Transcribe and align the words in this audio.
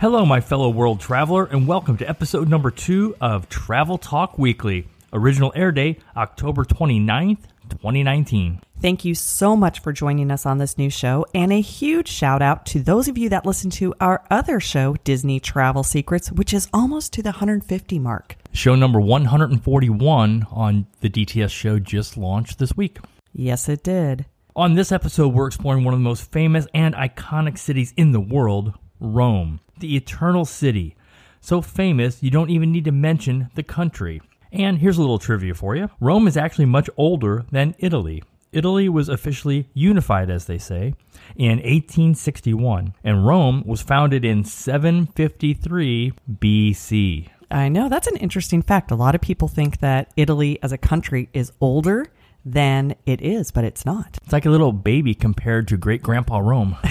Hello, 0.00 0.24
my 0.24 0.40
fellow 0.40 0.68
world 0.68 1.00
traveler, 1.00 1.46
and 1.46 1.66
welcome 1.66 1.96
to 1.96 2.08
episode 2.08 2.48
number 2.48 2.70
two 2.70 3.16
of 3.20 3.48
Travel 3.48 3.98
Talk 3.98 4.38
Weekly. 4.38 4.86
Original 5.12 5.52
air 5.56 5.72
date 5.72 6.00
October 6.16 6.64
29th, 6.64 7.40
2019. 7.68 8.60
Thank 8.80 9.04
you 9.04 9.16
so 9.16 9.56
much 9.56 9.80
for 9.80 9.92
joining 9.92 10.30
us 10.30 10.46
on 10.46 10.58
this 10.58 10.78
new 10.78 10.88
show, 10.88 11.26
and 11.34 11.52
a 11.52 11.60
huge 11.60 12.06
shout 12.06 12.42
out 12.42 12.64
to 12.66 12.80
those 12.80 13.08
of 13.08 13.18
you 13.18 13.28
that 13.30 13.44
listen 13.44 13.70
to 13.70 13.92
our 14.00 14.22
other 14.30 14.60
show, 14.60 14.94
Disney 15.02 15.40
Travel 15.40 15.82
Secrets, 15.82 16.30
which 16.30 16.54
is 16.54 16.68
almost 16.72 17.12
to 17.14 17.22
the 17.24 17.30
150 17.30 17.98
mark. 17.98 18.36
Show 18.52 18.76
number 18.76 19.00
141 19.00 20.46
on 20.52 20.86
the 21.00 21.10
DTS 21.10 21.50
show 21.50 21.80
just 21.80 22.16
launched 22.16 22.60
this 22.60 22.76
week. 22.76 22.98
Yes, 23.32 23.68
it 23.68 23.82
did. 23.82 24.26
On 24.54 24.74
this 24.74 24.92
episode, 24.92 25.34
we're 25.34 25.48
exploring 25.48 25.82
one 25.82 25.92
of 25.92 25.98
the 25.98 26.04
most 26.04 26.30
famous 26.30 26.68
and 26.72 26.94
iconic 26.94 27.58
cities 27.58 27.92
in 27.96 28.12
the 28.12 28.20
world, 28.20 28.74
Rome, 29.00 29.58
the 29.80 29.96
Eternal 29.96 30.44
City. 30.44 30.96
So 31.40 31.62
famous, 31.62 32.22
you 32.22 32.30
don't 32.30 32.50
even 32.50 32.72
need 32.72 32.84
to 32.84 32.92
mention 32.92 33.50
the 33.54 33.62
country. 33.62 34.20
And 34.52 34.78
here's 34.78 34.98
a 34.98 35.00
little 35.00 35.18
trivia 35.18 35.54
for 35.54 35.76
you 35.76 35.90
Rome 36.00 36.26
is 36.26 36.36
actually 36.36 36.66
much 36.66 36.88
older 36.96 37.44
than 37.50 37.74
Italy. 37.78 38.22
Italy 38.50 38.88
was 38.88 39.08
officially 39.08 39.68
unified, 39.74 40.30
as 40.30 40.46
they 40.46 40.56
say, 40.56 40.94
in 41.36 41.58
1861, 41.58 42.94
and 43.04 43.26
Rome 43.26 43.62
was 43.66 43.82
founded 43.82 44.24
in 44.24 44.42
753 44.42 46.12
BC. 46.30 47.28
I 47.50 47.68
know 47.68 47.88
that's 47.88 48.06
an 48.06 48.16
interesting 48.16 48.62
fact. 48.62 48.90
A 48.90 48.94
lot 48.94 49.14
of 49.14 49.20
people 49.20 49.48
think 49.48 49.80
that 49.80 50.12
Italy 50.16 50.58
as 50.62 50.72
a 50.72 50.78
country 50.78 51.28
is 51.32 51.52
older 51.60 52.06
than 52.52 52.94
it 53.06 53.20
is, 53.20 53.50
but 53.50 53.64
it's 53.64 53.84
not. 53.84 54.18
It's 54.22 54.32
like 54.32 54.46
a 54.46 54.50
little 54.50 54.72
baby 54.72 55.14
compared 55.14 55.68
to 55.68 55.76
great 55.76 56.02
grandpa 56.02 56.38
Rome. 56.38 56.76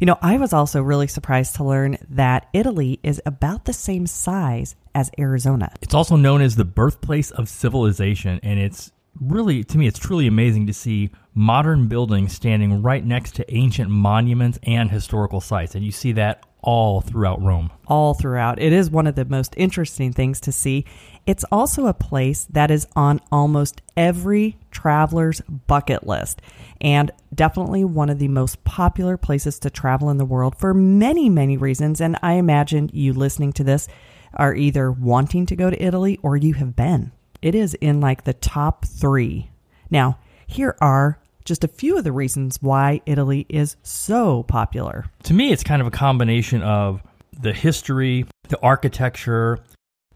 You 0.00 0.06
know, 0.06 0.18
I 0.20 0.38
was 0.38 0.52
also 0.52 0.82
really 0.82 1.06
surprised 1.06 1.56
to 1.56 1.64
learn 1.64 1.98
that 2.10 2.48
Italy 2.52 3.00
is 3.02 3.20
about 3.24 3.64
the 3.64 3.72
same 3.72 4.06
size 4.06 4.74
as 4.94 5.10
Arizona. 5.18 5.72
It's 5.80 5.94
also 5.94 6.16
known 6.16 6.42
as 6.42 6.56
the 6.56 6.64
birthplace 6.64 7.30
of 7.30 7.48
civilization, 7.48 8.40
and 8.42 8.58
it's 8.58 8.92
really, 9.20 9.64
to 9.64 9.78
me, 9.78 9.86
it's 9.86 9.98
truly 9.98 10.26
amazing 10.26 10.66
to 10.66 10.72
see 10.72 11.10
modern 11.34 11.88
buildings 11.88 12.32
standing 12.32 12.82
right 12.82 13.04
next 13.04 13.36
to 13.36 13.54
ancient 13.54 13.90
monuments 13.90 14.58
and 14.64 14.90
historical 14.90 15.40
sites. 15.40 15.74
And 15.74 15.84
you 15.84 15.92
see 15.92 16.12
that 16.12 16.44
all 16.60 17.00
throughout 17.00 17.40
Rome. 17.40 17.70
all 17.86 18.14
throughout. 18.14 18.60
It 18.60 18.72
is 18.72 18.90
one 18.90 19.06
of 19.06 19.14
the 19.14 19.24
most 19.24 19.54
interesting 19.56 20.12
things 20.12 20.40
to 20.40 20.52
see. 20.52 20.84
It's 21.26 21.44
also 21.52 21.86
a 21.86 21.94
place 21.94 22.46
that 22.50 22.70
is 22.70 22.86
on 22.96 23.20
almost 23.30 23.80
every 23.96 24.58
traveler's 24.70 25.40
bucket 25.40 26.06
list 26.06 26.42
and 26.80 27.10
definitely 27.34 27.84
one 27.84 28.10
of 28.10 28.18
the 28.18 28.28
most 28.28 28.64
popular 28.64 29.16
places 29.16 29.58
to 29.60 29.70
travel 29.70 30.10
in 30.10 30.18
the 30.18 30.24
world 30.24 30.56
for 30.58 30.74
many, 30.74 31.28
many 31.28 31.56
reasons. 31.56 32.00
And 32.00 32.16
I 32.22 32.34
imagine 32.34 32.90
you 32.92 33.12
listening 33.12 33.52
to 33.54 33.64
this 33.64 33.88
are 34.34 34.54
either 34.54 34.90
wanting 34.90 35.46
to 35.46 35.56
go 35.56 35.70
to 35.70 35.82
Italy 35.82 36.18
or 36.22 36.36
you 36.36 36.54
have 36.54 36.76
been. 36.76 37.12
It 37.40 37.54
is 37.54 37.74
in 37.74 38.00
like 38.00 38.24
the 38.24 38.34
top 38.34 38.84
three. 38.84 39.50
Now, 39.90 40.18
here 40.46 40.76
are 40.80 41.18
just 41.48 41.64
a 41.64 41.68
few 41.68 41.98
of 41.98 42.04
the 42.04 42.12
reasons 42.12 42.62
why 42.62 43.00
Italy 43.06 43.46
is 43.48 43.76
so 43.82 44.44
popular. 44.44 45.06
To 45.24 45.34
me, 45.34 45.50
it's 45.50 45.64
kind 45.64 45.80
of 45.80 45.88
a 45.88 45.90
combination 45.90 46.62
of 46.62 47.02
the 47.40 47.52
history, 47.52 48.26
the 48.48 48.60
architecture, 48.60 49.58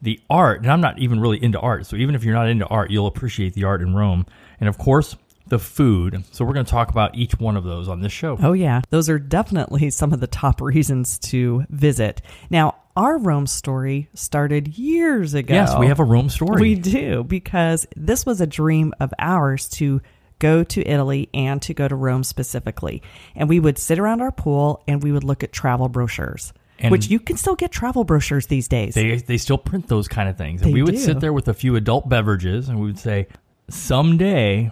the 0.01 0.21
art. 0.29 0.63
And 0.63 0.71
I'm 0.71 0.81
not 0.81 0.99
even 0.99 1.21
really 1.21 1.43
into 1.43 1.59
art. 1.59 1.87
So 1.87 1.97
even 1.97 2.15
if 2.15 2.25
you're 2.25 2.35
not 2.35 2.49
into 2.49 2.67
art, 2.67 2.91
you'll 2.91 3.07
appreciate 3.07 3.55
the 3.55 3.65
art 3.65 3.81
in 3.81 3.95
Rome. 3.95 4.27
And 4.61 4.69
of 4.69 4.79
course, 4.79 5.17
the 5.47 5.59
food. 5.59 6.25
So 6.33 6.45
we're 6.45 6.55
going 6.55 6.67
to 6.67 6.71
talk 6.71 6.91
about 6.91 7.15
each 7.15 7.39
one 7.39 7.57
of 7.57 7.65
those 7.65 7.89
on 7.89 8.01
this 8.01 8.13
show. 8.13 8.39
Oh, 8.41 8.53
yeah. 8.53 8.83
Those 8.91 9.09
are 9.09 9.19
definitely 9.19 9.91
some 9.91 10.13
of 10.13 10.21
the 10.21 10.27
top 10.27 10.61
reasons 10.61 11.19
to 11.21 11.65
visit. 11.71 12.23
Now, 12.51 12.77
our 12.97 13.19
Rome 13.19 13.47
story 13.47 14.09
started 14.15 14.77
years 14.77 15.35
ago. 15.35 15.55
Yes, 15.55 15.75
we 15.79 15.87
have 15.87 16.01
a 16.01 16.05
Rome 16.05 16.29
story. 16.29 16.61
We 16.61 16.75
do, 16.75 17.25
because 17.25 17.87
this 17.97 18.27
was 18.27 18.41
a 18.41 18.47
dream 18.47 18.93
of 19.01 19.15
ours 19.19 19.69
to 19.71 20.03
go 20.49 20.63
to 20.65 20.81
Italy 20.87 21.29
and 21.33 21.63
to 21.63 21.73
go 21.73 21.87
to 21.89 21.95
Rome 21.95 22.25
specifically. 22.25 23.03
And 23.37 23.49
we 23.49 23.61
would 23.61 23.79
sit 23.79 23.99
around 23.99 24.21
our 24.21 24.33
pool 24.33 24.83
and 24.89 25.03
we 25.03 25.13
would 25.13 25.25
look 25.25 25.43
at 25.43 25.53
travel 25.53 25.89
brochures, 25.89 26.53
And- 26.79 26.91
which 26.93 27.07
you 27.09 27.21
can 27.21 27.37
still 27.37 27.55
get 27.57 27.71
travel 27.71 28.05
brochures 28.05 28.47
these 28.49 28.69
days. 28.69 28.95
They, 28.95 29.17
they 29.17 29.39
still 29.39 29.59
print 29.59 29.89
those 29.89 30.09
kind 30.09 30.29
of 30.29 30.37
things. 30.37 30.61
And 30.63 30.71
They 30.71 30.75
we 30.75 30.83
would 30.83 30.97
do. 30.97 31.01
sit 31.01 31.21
there 31.21 31.33
with 31.33 31.49
a 31.49 31.55
few 31.55 31.77
adult 31.77 32.09
beverages 32.09 32.69
and 32.69 32.79
we 32.81 32.87
would 32.87 32.99
say, 32.99 33.29
someday 33.71 34.71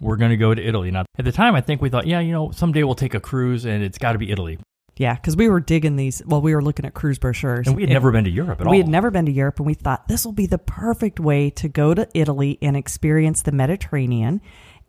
we're 0.00 0.16
going 0.16 0.30
to 0.30 0.36
go 0.36 0.54
to 0.54 0.62
Italy. 0.62 0.90
Now, 0.90 1.04
at 1.18 1.24
the 1.24 1.32
time, 1.32 1.54
I 1.54 1.60
think 1.60 1.80
we 1.82 1.88
thought, 1.88 2.06
yeah, 2.06 2.20
you 2.20 2.32
know, 2.32 2.50
someday 2.50 2.82
we'll 2.84 2.94
take 2.94 3.14
a 3.14 3.20
cruise 3.20 3.64
and 3.64 3.82
it's 3.82 3.98
got 3.98 4.12
to 4.12 4.18
be 4.18 4.30
Italy. 4.30 4.58
yeah, 4.98 5.14
because 5.14 5.36
we 5.36 5.48
were 5.48 5.60
digging 5.60 5.96
these. 5.96 6.22
Well, 6.26 6.40
we 6.42 6.54
were 6.54 6.62
looking 6.62 6.84
at 6.86 6.94
cruise 6.94 7.18
brochures. 7.18 7.66
And 7.66 7.76
we 7.76 7.82
had 7.82 7.88
And- 7.90 7.94
never 7.94 8.10
been 8.12 8.24
to 8.24 8.30
Europe 8.30 8.60
at 8.60 8.66
all. 8.66 8.70
We 8.70 8.78
had 8.78 8.88
never 8.88 9.10
been 9.10 9.26
to 9.26 9.32
Europe, 9.32 9.58
and 9.58 9.66
we 9.66 9.74
thought 9.74 10.08
this 10.08 10.24
will 10.24 10.32
be 10.32 10.46
the 10.46 10.58
perfect 10.58 11.18
way 11.20 11.50
to 11.50 11.68
go 11.68 11.92
to 11.94 12.06
Italy 12.14 12.58
and 12.62 12.76
experience 12.76 13.42
the 13.42 13.52
Mediterranean, 13.52 14.40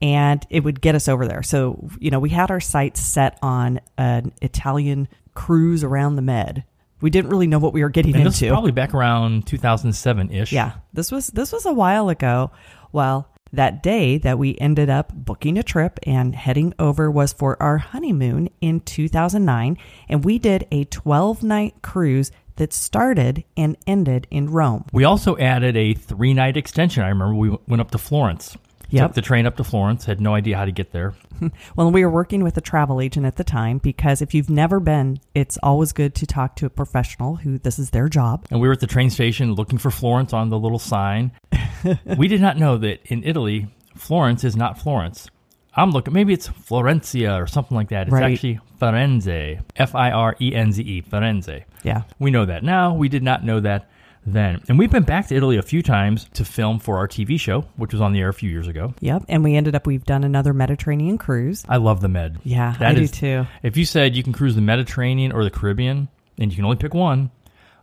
and 0.02 0.46
it 0.50 0.64
would 0.64 0.82
get 0.82 0.96
us 0.96 1.08
over 1.08 1.28
there. 1.28 1.44
So, 1.44 1.90
you 2.00 2.12
know, 2.12 2.20
we 2.20 2.30
had 2.30 2.52
our 2.52 2.60
sights 2.60 3.00
set 3.00 3.38
on 3.42 3.80
an 3.98 4.32
Italian 4.42 5.08
cruise 5.34 5.84
around 5.84 6.16
the 6.16 6.22
Med. 6.22 6.64
We 7.02 7.10
didn't 7.10 7.30
really 7.30 7.48
know 7.48 7.60
what 7.60 7.74
we 7.74 7.84
were 7.84 7.90
getting 7.90 8.16
And 8.16 8.26
this 8.26 8.34
was 8.36 8.42
into. 8.42 8.54
probably 8.54 8.72
back 8.72 8.94
around 8.94 9.46
2007 9.46 10.32
ish. 10.32 10.52
yeah, 10.52 10.74
this 10.94 11.12
was 11.12 11.28
this 11.28 11.52
was 11.52 11.66
a 11.66 11.74
while 11.74 12.10
ago. 12.10 12.52
Well, 12.92 13.30
that 13.54 13.82
day 13.84 14.18
that 14.18 14.38
we 14.40 14.58
ended 14.60 14.90
up 14.90 15.14
booking 15.14 15.58
a 15.58 15.64
trip 15.64 16.00
and 16.04 16.36
heading 16.36 16.74
over 16.80 17.10
was 17.10 17.34
for 17.34 17.62
our 17.62 17.78
honeymoon 17.78 18.50
in 18.62 18.80
2009, 18.82 19.78
and 20.10 20.26
we 20.26 20.38
did 20.40 20.68
a 20.72 20.86
12 20.86 21.44
night 21.44 21.76
cruise 21.82 22.32
that 22.58 22.74
started 22.74 23.44
and 23.56 23.78
ended 23.86 24.26
in 24.32 24.50
Rome. 24.50 24.86
We 24.92 25.04
also 25.04 25.38
added 25.38 25.78
a 25.78 25.94
three 25.94 26.34
night 26.34 26.58
extension. 26.58 27.04
I 27.04 27.10
remember 27.10 27.36
we 27.36 27.56
went 27.68 27.80
up 27.82 27.92
to 27.92 27.98
Florence. 28.00 28.58
Yep. 28.90 29.08
Took 29.08 29.16
the 29.16 29.22
train 29.22 29.46
up 29.46 29.58
to 29.58 29.64
Florence, 29.64 30.06
had 30.06 30.22
no 30.22 30.34
idea 30.34 30.58
how 30.58 30.66
to 30.66 30.72
get 30.72 30.92
there. 30.92 31.14
Well, 31.76 31.92
we 31.92 32.04
were 32.04 32.10
working 32.10 32.44
with 32.44 32.58
a 32.58 32.62
travel 32.62 33.00
agent 33.00 33.26
at 33.28 33.36
the 33.36 33.44
time 33.44 33.78
because 33.78 34.24
if 34.24 34.34
you've 34.34 34.50
never 34.50 34.80
been, 34.80 35.20
it's 35.36 35.58
always 35.62 35.92
good 35.92 36.16
to 36.16 36.26
talk 36.26 36.56
to 36.56 36.66
a 36.66 36.70
professional 36.70 37.36
who 37.36 37.60
this 37.60 37.78
is 37.78 37.92
their 37.92 38.10
job. 38.10 38.48
And 38.50 38.60
we 38.60 38.68
were 38.68 38.74
at 38.74 38.80
the 38.80 38.88
train 38.88 39.12
station 39.12 39.54
looking 39.54 39.78
for 39.78 39.92
Florence 39.92 40.34
on 40.34 40.50
the 40.50 40.58
little 40.58 40.80
sign. 40.80 41.32
we 42.18 42.28
did 42.28 42.42
not 42.42 42.58
know 42.58 42.78
that 42.78 43.02
in 43.06 43.24
Italy, 43.24 43.68
Florence 43.96 44.44
is 44.44 44.56
not 44.56 44.80
Florence. 44.80 45.30
I'm 45.76 45.92
looking, 45.92 46.12
maybe 46.14 46.34
it's 46.34 46.48
Florencia 46.48 47.40
or 47.40 47.46
something 47.46 47.78
like 47.78 47.90
that. 47.90 48.08
It's 48.08 48.14
Right. 48.14 48.34
actually 48.34 48.60
Firenze. 48.82 49.62
F 49.76 49.94
I 49.94 50.10
R 50.10 50.36
E 50.42 50.56
N 50.56 50.72
Z 50.72 50.82
E, 50.82 51.04
Firenze. 51.04 51.64
Yeah. 51.84 52.02
We 52.18 52.32
know 52.32 52.46
that 52.46 52.64
now. 52.64 52.96
We 52.96 53.10
did 53.10 53.22
not 53.22 53.44
know 53.46 53.60
that 53.60 53.88
then. 54.26 54.62
And 54.68 54.78
we've 54.78 54.92
been 54.92 55.04
back 55.04 55.28
to 55.28 55.36
Italy 55.36 55.58
a 55.58 55.62
few 55.62 55.82
times 55.82 56.28
to 56.34 56.46
film 56.46 56.80
for 56.80 56.98
our 56.98 57.08
TV 57.08 57.40
show, 57.40 57.62
which 57.76 57.94
was 57.94 58.02
on 58.02 58.14
the 58.14 58.20
air 58.20 58.30
a 58.30 58.34
few 58.34 58.50
years 58.50 58.68
ago. 58.68 58.94
Yep. 59.00 59.26
And 59.30 59.44
we 59.44 59.56
ended 59.56 59.76
up, 59.76 59.88
we've 59.88 60.04
done 60.06 60.24
another 60.24 60.54
Mediterranean 60.54 61.18
cruise. 61.18 61.64
I 61.68 61.78
love 61.78 62.02
the 62.02 62.08
Med. 62.10 62.40
Yeah, 62.44 62.76
That 62.80 62.92
I 62.92 62.94
do 62.96 63.08
too. 63.08 63.46
If 63.64 63.78
you 63.78 63.86
said 63.86 64.16
you 64.16 64.24
can 64.24 64.34
cruise 64.34 64.56
the 64.56 64.62
Mediterranean 64.62 65.32
or 65.32 65.44
the 65.44 65.52
Caribbean, 65.52 66.08
and 66.38 66.52
you 66.52 66.56
can 66.56 66.66
only 66.66 66.78
pick 66.78 66.94
one, 66.94 67.32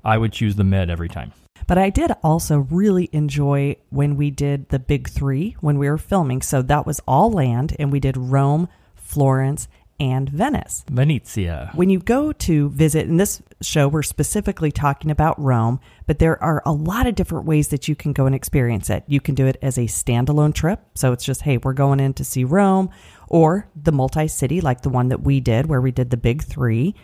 I 0.05 0.19
would 0.19 0.33
choose 0.33 0.56
the 0.56 0.65
Med 0.65 0.91
every 0.91 1.09
time. 1.09 1.33
But 1.67 1.78
I 1.78 1.91
did 1.91 2.11
also 2.23 2.58
really 2.70 3.08
enjoy 3.12 3.76
when 3.91 4.17
we 4.17 4.31
did 4.31 4.69
the 4.69 4.79
big 4.79 5.08
three 5.08 5.56
when 5.61 5.79
we 5.79 5.88
were 5.88 5.99
filming. 5.99 6.43
So 6.43 6.61
that 6.62 6.87
was 6.87 7.00
all 7.06 7.31
land, 7.31 7.75
and 7.79 7.91
we 7.91 8.00
did 8.00 8.17
Rome, 8.17 8.69
Florence, 8.94 9.69
and 10.00 10.29
Venice. 10.29 10.85
Venezia. 10.91 11.70
When 11.75 11.91
you 11.91 11.99
go 11.99 12.32
to 12.32 12.69
visit, 12.70 13.06
in 13.06 13.17
this 13.17 13.43
show, 13.62 13.88
we're 13.88 14.02
specifically 14.02 14.73
talking 14.73 15.11
about 15.11 15.41
Rome, 15.41 15.81
but 16.06 16.19
there 16.19 16.43
are 16.43 16.62
a 16.67 16.73
lot 16.73 17.06
of 17.06 17.14
different 17.14 17.46
ways 17.46 17.69
that 17.69 17.88
you 17.88 17.94
can 17.94 18.12
go 18.12 18.26
and 18.26 18.35
experience 18.35 18.91
it. 18.91 19.05
You 19.06 19.20
can 19.20 19.35
do 19.35 19.46
it 19.46 19.56
as 19.62 19.79
a 19.79 19.82
standalone 19.82 20.55
trip. 20.55 20.81
So 20.94 21.12
it's 21.12 21.25
just, 21.25 21.43
hey, 21.43 21.58
we're 21.58 21.73
going 21.73 22.00
in 22.00 22.14
to 22.14 22.25
see 22.25 22.44
Rome, 22.44 22.91
or 23.29 23.69
the 23.75 23.93
multi 23.93 24.29
city, 24.29 24.61
like 24.61 24.82
the 24.82 24.88
one 24.88 25.08
that 25.08 25.23
we 25.23 25.41
did, 25.41 25.67
where 25.67 25.81
we 25.81 25.93
did 25.93 26.11
the 26.11 26.17
big 26.17 26.43
three. 26.43 26.94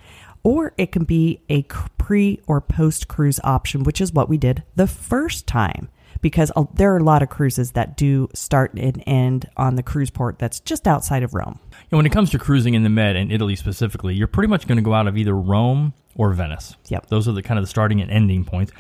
Or 0.43 0.73
it 0.79 0.91
can 0.91 1.05
be 1.05 1.43
a 1.49 1.63
pre 1.63 2.41
or 2.47 2.61
post 2.61 3.09
cruise 3.09 3.41
option, 3.45 3.85
which 3.85 4.01
is 4.01 4.13
what 4.13 4.29
we 4.29 4.39
did 4.39 4.63
the 4.75 4.87
first 4.87 5.47
time. 5.47 5.91
Because 6.21 6.53
there 6.75 6.93
are 6.93 6.99
a 6.99 7.05
lot 7.05 7.23
of 7.23 7.31
cruises 7.31 7.73
that 7.73 7.97
do 7.97 8.29
start 8.35 8.75
and 8.75 9.03
end 9.07 9.49
on 9.57 9.77
the 9.77 9.83
cruise 9.83 10.11
port 10.11 10.39
that's 10.39 10.61
just 10.61 10.87
outside 10.87 11.23
of 11.23 11.35
Rome. 11.35 11.59
And 11.91 11.97
when 11.97 12.07
it 12.07 12.13
comes 12.13 12.31
to 12.31 12.39
cruising 12.39 12.75
in 12.75 12.83
the 12.83 12.91
Med 12.91 13.17
and 13.17 13.33
Italy 13.33 13.57
specifically, 13.57 14.15
you're 14.15 14.27
pretty 14.27 14.49
much 14.49 14.67
going 14.67 14.77
to 14.77 14.83
go 14.83 14.93
out 14.93 15.07
of 15.07 15.17
either 15.17 15.35
Rome 15.35 15.95
or 16.15 16.33
Venice. 16.33 16.77
Yep. 16.89 17.07
Those 17.07 17.27
are 17.27 17.33
the 17.33 17.43
kind 17.43 17.59
of 17.59 17.65
the 17.65 17.69
starting 17.69 18.01
and 18.01 18.11
ending 18.11 18.45
points. 18.45 18.73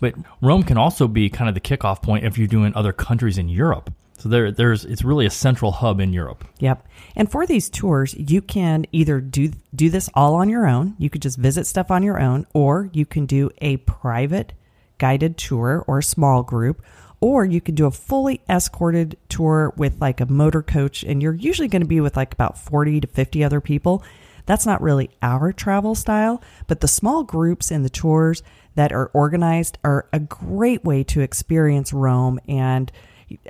But 0.00 0.14
Rome 0.40 0.62
can 0.62 0.76
also 0.76 1.08
be 1.08 1.30
kind 1.30 1.48
of 1.48 1.54
the 1.54 1.60
kickoff 1.60 2.02
point 2.02 2.24
if 2.24 2.38
you're 2.38 2.46
doing 2.46 2.74
other 2.74 2.92
countries 2.92 3.38
in 3.38 3.48
Europe. 3.48 3.92
So 4.18 4.28
there, 4.28 4.52
there's 4.52 4.84
it's 4.84 5.04
really 5.04 5.26
a 5.26 5.30
central 5.30 5.72
hub 5.72 6.00
in 6.00 6.12
Europe. 6.12 6.44
Yep. 6.58 6.86
And 7.16 7.30
for 7.30 7.46
these 7.46 7.68
tours, 7.68 8.14
you 8.14 8.40
can 8.40 8.86
either 8.92 9.20
do 9.20 9.52
do 9.74 9.90
this 9.90 10.08
all 10.14 10.34
on 10.36 10.48
your 10.48 10.66
own. 10.66 10.94
You 10.98 11.10
could 11.10 11.22
just 11.22 11.36
visit 11.36 11.66
stuff 11.66 11.90
on 11.90 12.02
your 12.02 12.20
own, 12.20 12.46
or 12.54 12.88
you 12.92 13.04
can 13.04 13.26
do 13.26 13.50
a 13.58 13.76
private 13.78 14.52
guided 14.98 15.36
tour 15.36 15.84
or 15.86 15.98
a 15.98 16.02
small 16.02 16.42
group, 16.42 16.82
or 17.20 17.44
you 17.44 17.60
can 17.60 17.74
do 17.74 17.86
a 17.86 17.90
fully 17.90 18.40
escorted 18.48 19.16
tour 19.28 19.72
with 19.76 20.00
like 20.00 20.20
a 20.20 20.26
motor 20.26 20.62
coach, 20.62 21.02
and 21.02 21.22
you're 21.22 21.34
usually 21.34 21.68
going 21.68 21.82
to 21.82 21.88
be 21.88 22.00
with 22.00 22.16
like 22.16 22.32
about 22.32 22.58
40 22.58 23.00
to 23.00 23.06
50 23.06 23.44
other 23.44 23.60
people. 23.60 24.02
That's 24.46 24.66
not 24.66 24.82
really 24.82 25.10
our 25.22 25.52
travel 25.52 25.94
style, 25.94 26.42
but 26.66 26.80
the 26.80 26.88
small 26.88 27.24
groups 27.24 27.70
and 27.70 27.84
the 27.84 27.90
tours 27.90 28.42
that 28.74 28.92
are 28.92 29.06
organized 29.14 29.78
are 29.84 30.06
a 30.12 30.20
great 30.20 30.84
way 30.84 31.02
to 31.04 31.20
experience 31.20 31.92
Rome 31.92 32.40
and 32.46 32.92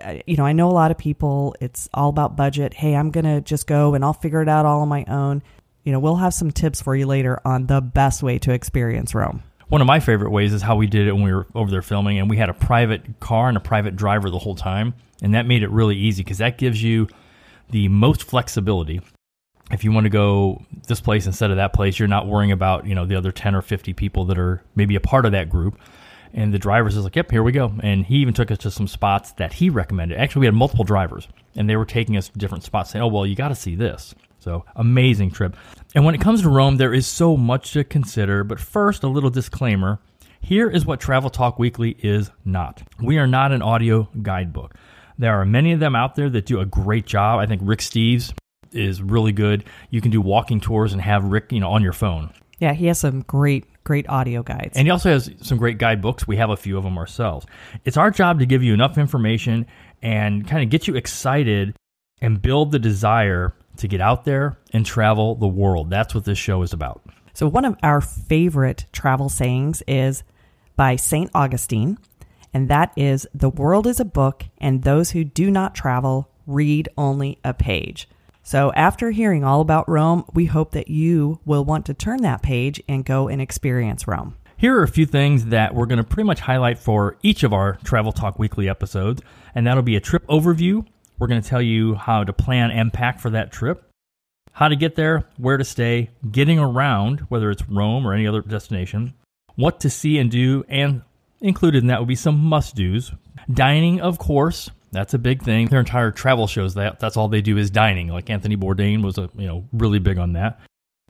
uh, 0.01 0.19
you 0.27 0.37
know, 0.37 0.47
I 0.47 0.53
know 0.53 0.71
a 0.71 0.73
lot 0.73 0.91
of 0.91 0.99
people, 0.99 1.57
it's 1.61 1.89
all 1.93 2.09
about 2.09 2.37
budget. 2.37 2.75
Hey, 2.75 2.95
I'm 2.95 3.11
going 3.11 3.25
to 3.25 3.41
just 3.41 3.67
go 3.67 3.95
and 3.95 4.05
I'll 4.05 4.13
figure 4.13 4.41
it 4.41 4.49
out 4.49 4.67
all 4.67 4.83
on 4.83 4.89
my 4.89 5.05
own. 5.09 5.43
You 5.83 5.93
know, 5.93 5.99
we'll 5.99 6.17
have 6.17 6.33
some 6.33 6.51
tips 6.51 6.81
for 6.81 6.95
you 6.97 7.07
later 7.07 7.41
on 7.45 7.67
the 7.67 7.81
best 7.81 8.23
way 8.23 8.39
to 8.41 8.53
experience 8.53 9.15
Rome. 9.15 9.43
One 9.75 9.81
of 9.81 9.89
my 9.89 9.99
favorite 9.99 10.31
ways 10.31 10.53
is 10.53 10.63
how 10.63 10.77
we 10.77 10.87
did 10.87 11.09
it 11.09 11.13
when 11.15 11.25
we 11.25 11.35
were 11.35 11.49
over 11.53 11.69
there 11.69 11.83
filming, 11.83 12.21
and 12.21 12.31
we 12.31 12.37
had 12.37 12.49
a 12.49 12.55
private 12.55 13.19
car 13.19 13.49
and 13.49 13.57
a 13.57 13.61
private 13.61 13.97
driver 13.97 14.31
the 14.31 14.39
whole 14.39 14.55
time. 14.55 14.95
And 15.21 15.35
that 15.35 15.47
made 15.47 15.65
it 15.65 15.71
really 15.71 15.97
easy 15.97 16.23
because 16.23 16.39
that 16.39 16.59
gives 16.59 16.81
you 16.81 17.09
the 17.71 17.89
most 17.89 18.23
flexibility. 18.23 19.01
If 19.73 19.83
you 19.83 19.91
want 19.91 20.05
to 20.05 20.11
go 20.11 20.65
this 20.87 21.01
place 21.01 21.27
instead 21.27 21.51
of 21.51 21.57
that 21.57 21.73
place, 21.73 21.99
you're 21.99 22.07
not 22.07 22.29
worrying 22.29 22.53
about, 22.53 22.87
you 22.87 22.95
know, 22.95 23.05
the 23.05 23.17
other 23.17 23.33
10 23.33 23.57
or 23.57 23.63
50 23.63 23.93
people 23.95 24.25
that 24.27 24.39
are 24.39 24.63
maybe 24.77 24.95
a 24.95 25.01
part 25.01 25.27
of 25.27 25.33
that 25.33 25.51
group. 25.51 25.77
And 26.33 26.55
the 26.55 26.59
drivers 26.61 26.97
is 26.97 27.03
like, 27.03 27.17
yep, 27.17 27.33
here 27.33 27.43
we 27.43 27.51
go. 27.51 27.75
And 27.83 28.07
he 28.07 28.19
even 28.19 28.33
took 28.33 28.53
us 28.53 28.59
to 28.59 28.71
some 28.71 28.87
spots 28.87 29.33
that 29.33 29.55
he 29.55 29.71
recommended. 29.71 30.21
Actually, 30.21 30.41
we 30.41 30.47
had 30.47 30.55
multiple 30.55 30.85
drivers, 30.85 31.27
and 31.57 31.69
they 31.69 31.75
were 31.75 31.85
taking 31.85 32.17
us 32.17 32.29
to 32.29 32.39
different 32.39 32.63
spots, 32.63 32.91
saying, 32.91 33.03
oh, 33.03 33.09
well, 33.09 33.27
you 33.27 33.35
got 33.35 33.49
to 33.49 33.57
see 33.57 33.75
this. 33.75 34.15
So, 34.45 34.67
amazing 34.77 35.31
trip. 35.31 35.57
And 35.95 36.05
when 36.05 36.15
it 36.15 36.21
comes 36.21 36.43
to 36.43 36.51
Rome, 36.51 36.77
there 36.77 36.93
is 36.93 37.07
so 37.07 37.35
much 37.35 37.73
to 37.73 37.83
consider. 37.83 38.45
But 38.45 38.61
first, 38.61 39.03
a 39.03 39.09
little 39.09 39.31
disclaimer 39.31 40.01
here 40.43 40.69
is 40.69 40.85
what 40.85 41.01
Travel 41.01 41.31
Talk 41.31 41.59
Weekly 41.59 41.97
is 42.01 42.31
not. 42.45 42.83
We 43.03 43.17
are 43.17 43.27
not 43.27 43.53
an 43.53 43.63
audio 43.63 44.07
guidebook. 44.21 44.75
There 45.17 45.41
are 45.41 45.47
many 45.47 45.73
of 45.73 45.81
them 45.81 45.97
out 45.97 46.15
there 46.15 46.29
that 46.29 46.45
do 46.45 46.61
a 46.61 46.67
great 46.67 47.07
job. 47.07 47.41
I 47.41 47.47
think 47.47 47.63
Rick 47.65 47.79
Steves 47.79 48.35
is 48.71 49.01
really 49.01 49.33
good. 49.33 49.65
You 49.89 50.03
can 50.03 50.11
do 50.11 50.21
walking 50.21 50.61
tours 50.61 50.93
and 50.93 51.01
have 51.01 51.25
Rick, 51.25 51.51
you 51.51 51.61
know, 51.61 51.71
on 51.71 51.83
your 51.83 51.95
phone. 51.95 52.31
Yeah, 52.59 52.75
he 52.75 52.85
has 52.89 52.99
some 52.99 53.23
great 53.23 53.65
great 53.83 54.07
audio 54.11 54.43
guides. 54.43 54.77
And 54.77 54.87
he 54.87 54.91
also 54.91 55.11
has 55.11 55.31
some 55.41 55.57
great 55.57 55.79
guidebooks. 55.79 56.27
We 56.27 56.37
have 56.37 56.51
a 56.51 56.57
few 56.57 56.77
of 56.77 56.85
them 56.85 56.99
ourselves. 56.99 57.47
It's 57.87 57.97
our 57.97 58.11
job 58.11 58.41
to 58.41 58.47
give 58.47 58.63
you 58.63 58.75
enough 58.75 58.99
information 58.99 59.65
and 60.03 60.47
kind 60.47 60.63
of 60.63 60.69
get 60.69 60.87
you 60.87 60.97
excited 60.97 61.77
and 62.21 62.43
build 62.43 62.73
the 62.73 62.79
desire 62.79 63.55
to 63.77 63.89
get 63.89 64.01
out 64.01 64.25
there 64.25 64.59
and 64.73 64.85
travel 64.85 65.35
the 65.35 65.49
world. 65.49 65.91
That's 65.91 66.15
what 66.15 66.25
this 66.25 66.39
show 66.39 66.63
is 66.63 66.73
about. 66.73 67.03
So, 67.33 67.49
one 67.49 67.65
of 67.65 67.77
our 67.83 68.01
favorite 68.01 68.87
travel 68.93 69.29
sayings 69.29 69.83
is 69.89 70.23
by 70.77 70.97
St. 70.97 71.31
Augustine, 71.35 71.99
and 72.53 72.69
that 72.69 72.93
is 72.97 73.27
The 73.35 73.51
world 73.51 73.87
is 73.87 73.99
a 73.99 74.05
book, 74.05 74.45
and 74.59 74.83
those 74.83 75.11
who 75.11 75.25
do 75.25 75.51
not 75.51 75.75
travel 75.75 76.31
read 76.47 76.89
only 76.97 77.39
a 77.45 77.53
page. 77.53 78.09
So, 78.43 78.73
after 78.75 79.11
hearing 79.11 79.43
all 79.43 79.61
about 79.61 79.89
Rome, 79.89 80.25
we 80.35 80.47
hope 80.47 80.73
that 80.73 80.89
you 80.89 81.41
will 81.45 81.65
want 81.65 81.87
to 81.87 81.95
turn 81.95 82.23
that 82.23 82.43
page 82.43 82.83
and 82.89 83.05
go 83.05 83.27
and 83.29 83.41
experience 83.41 84.07
Rome. 84.07 84.37
Here 84.57 84.79
are 84.79 84.83
a 84.83 84.89
few 84.89 85.07
things 85.07 85.47
that 85.47 85.75
we're 85.75 85.87
going 85.87 85.99
to 85.99 86.05
pretty 86.05 86.27
much 86.27 86.41
highlight 86.41 86.79
for 86.79 87.17
each 87.23 87.43
of 87.43 87.53
our 87.53 87.79
Travel 87.85 88.13
Talk 88.13 88.39
Weekly 88.39 88.69
episodes, 88.69 89.23
and 89.55 89.67
that'll 89.67 89.83
be 89.83 89.97
a 89.97 90.01
trip 90.01 90.27
overview. 90.27 90.87
We're 91.19 91.29
going 91.29 91.43
to 91.43 91.49
tell 91.49 91.63
you 91.63 91.95
how 91.95 92.25
to 92.25 92.33
plan 92.33 92.71
and 92.71 92.93
pack 92.93 93.21
for 93.21 93.31
that 93.31 93.53
trip, 93.53 93.89
how 94.53 94.69
to 94.69 94.77
get 94.77 94.97
there, 94.97 95.25
where 95.37 95.57
to 95.57 95.65
stay, 95.65 96.11
getting 96.31 96.59
around, 96.59 97.21
whether 97.29 97.51
it's 97.51 97.69
Rome 97.69 98.07
or 98.07 98.13
any 98.13 98.27
other 98.27 98.43
destination, 98.43 99.15
what 99.55 99.81
to 99.81 99.91
see 99.91 100.19
and 100.19 100.31
do, 100.31 100.65
and 100.69 101.03
included 101.41 101.83
in 101.83 101.89
that 101.89 102.01
would 102.01 102.09
be 102.09 102.17
some 102.17 102.39
must 102.39 102.75
dos. 102.77 103.13
Dining, 103.53 104.01
of 104.01 104.19
course, 104.19 104.71
that's 104.95 105.15
a 105.15 105.19
big 105.19 105.43
thing. 105.43 105.67
Their 105.67 105.81
entire 105.81 106.11
travel 106.11 106.47
shows 106.47 106.75
that 106.75 107.01
that's 107.01 107.17
all 107.17 107.29
they 107.29 107.43
do 107.43 107.59
is 107.59 107.71
dining. 107.71 108.09
Like 108.09 108.31
Anthony 108.31 108.57
Bourdain 108.57 109.03
was 109.03 109.19
a 109.19 109.29
you 109.37 109.47
know 109.47 109.69
really 109.73 109.99
big 109.99 110.19
on 110.19 110.33
that. 110.35 110.61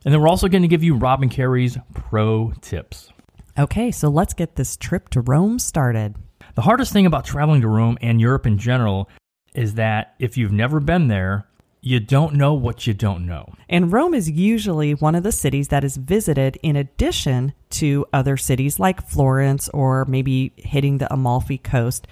And 0.05 0.13
then 0.13 0.21
we're 0.21 0.29
also 0.29 0.49
going 0.49 0.63
to 0.63 0.69
give 0.69 0.83
you 0.83 0.97
Rob 0.97 1.23
and 1.23 1.31
Carrie's 1.31 1.79
pro 1.95 2.53
tips. 2.61 3.11
Okay, 3.59 3.91
so 3.91 4.09
let's 4.09 4.35
get 4.35 4.57
this 4.57 4.77
trip 4.77 5.09
to 5.11 5.21
Rome 5.21 5.59
started. 5.59 6.17
The 6.57 6.63
hardest 6.63 6.93
thing 6.93 7.07
about 7.07 7.25
traveling 7.25 7.61
to 7.63 7.69
Rome 7.69 7.97
and 8.01 8.21
Europe 8.21 8.47
in 8.47 8.59
general 8.59 9.09
is 9.55 9.75
that 9.75 10.15
if 10.19 10.37
you've 10.37 10.53
never 10.53 10.81
been 10.81 11.09
there, 11.09 11.47
you 11.81 12.01
don't 12.01 12.35
know 12.35 12.55
what 12.55 12.87
you 12.87 12.95
don't 12.95 13.27
know. 13.27 13.53
And 13.69 13.93
Rome 13.93 14.15
is 14.15 14.31
usually 14.31 14.95
one 14.95 15.15
of 15.15 15.23
the 15.23 15.33
cities 15.33 15.69
that 15.69 15.85
is 15.85 15.99
visited 15.99 16.59
in 16.63 16.77
addition 16.77 17.53
to 17.71 18.07
other 18.13 18.39
cities 18.39 18.81
like 18.81 19.07
Florence 19.07 19.69
or 19.69 20.07
maybe 20.07 20.53
hitting 20.57 20.97
the 20.99 21.13
Amalfi 21.13 21.59
Coast. 21.59 22.07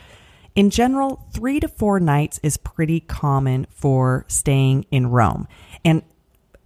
In 0.55 0.69
general, 0.69 1.27
three 1.33 1.59
to 1.61 1.69
four 1.69 1.99
nights 1.99 2.39
is 2.43 2.59
pretty 2.59 3.00
common 3.00 3.67
for 3.71 4.27
staying 4.29 4.85
in 4.91 5.06
Rome. 5.06 5.49
And 5.87 6.03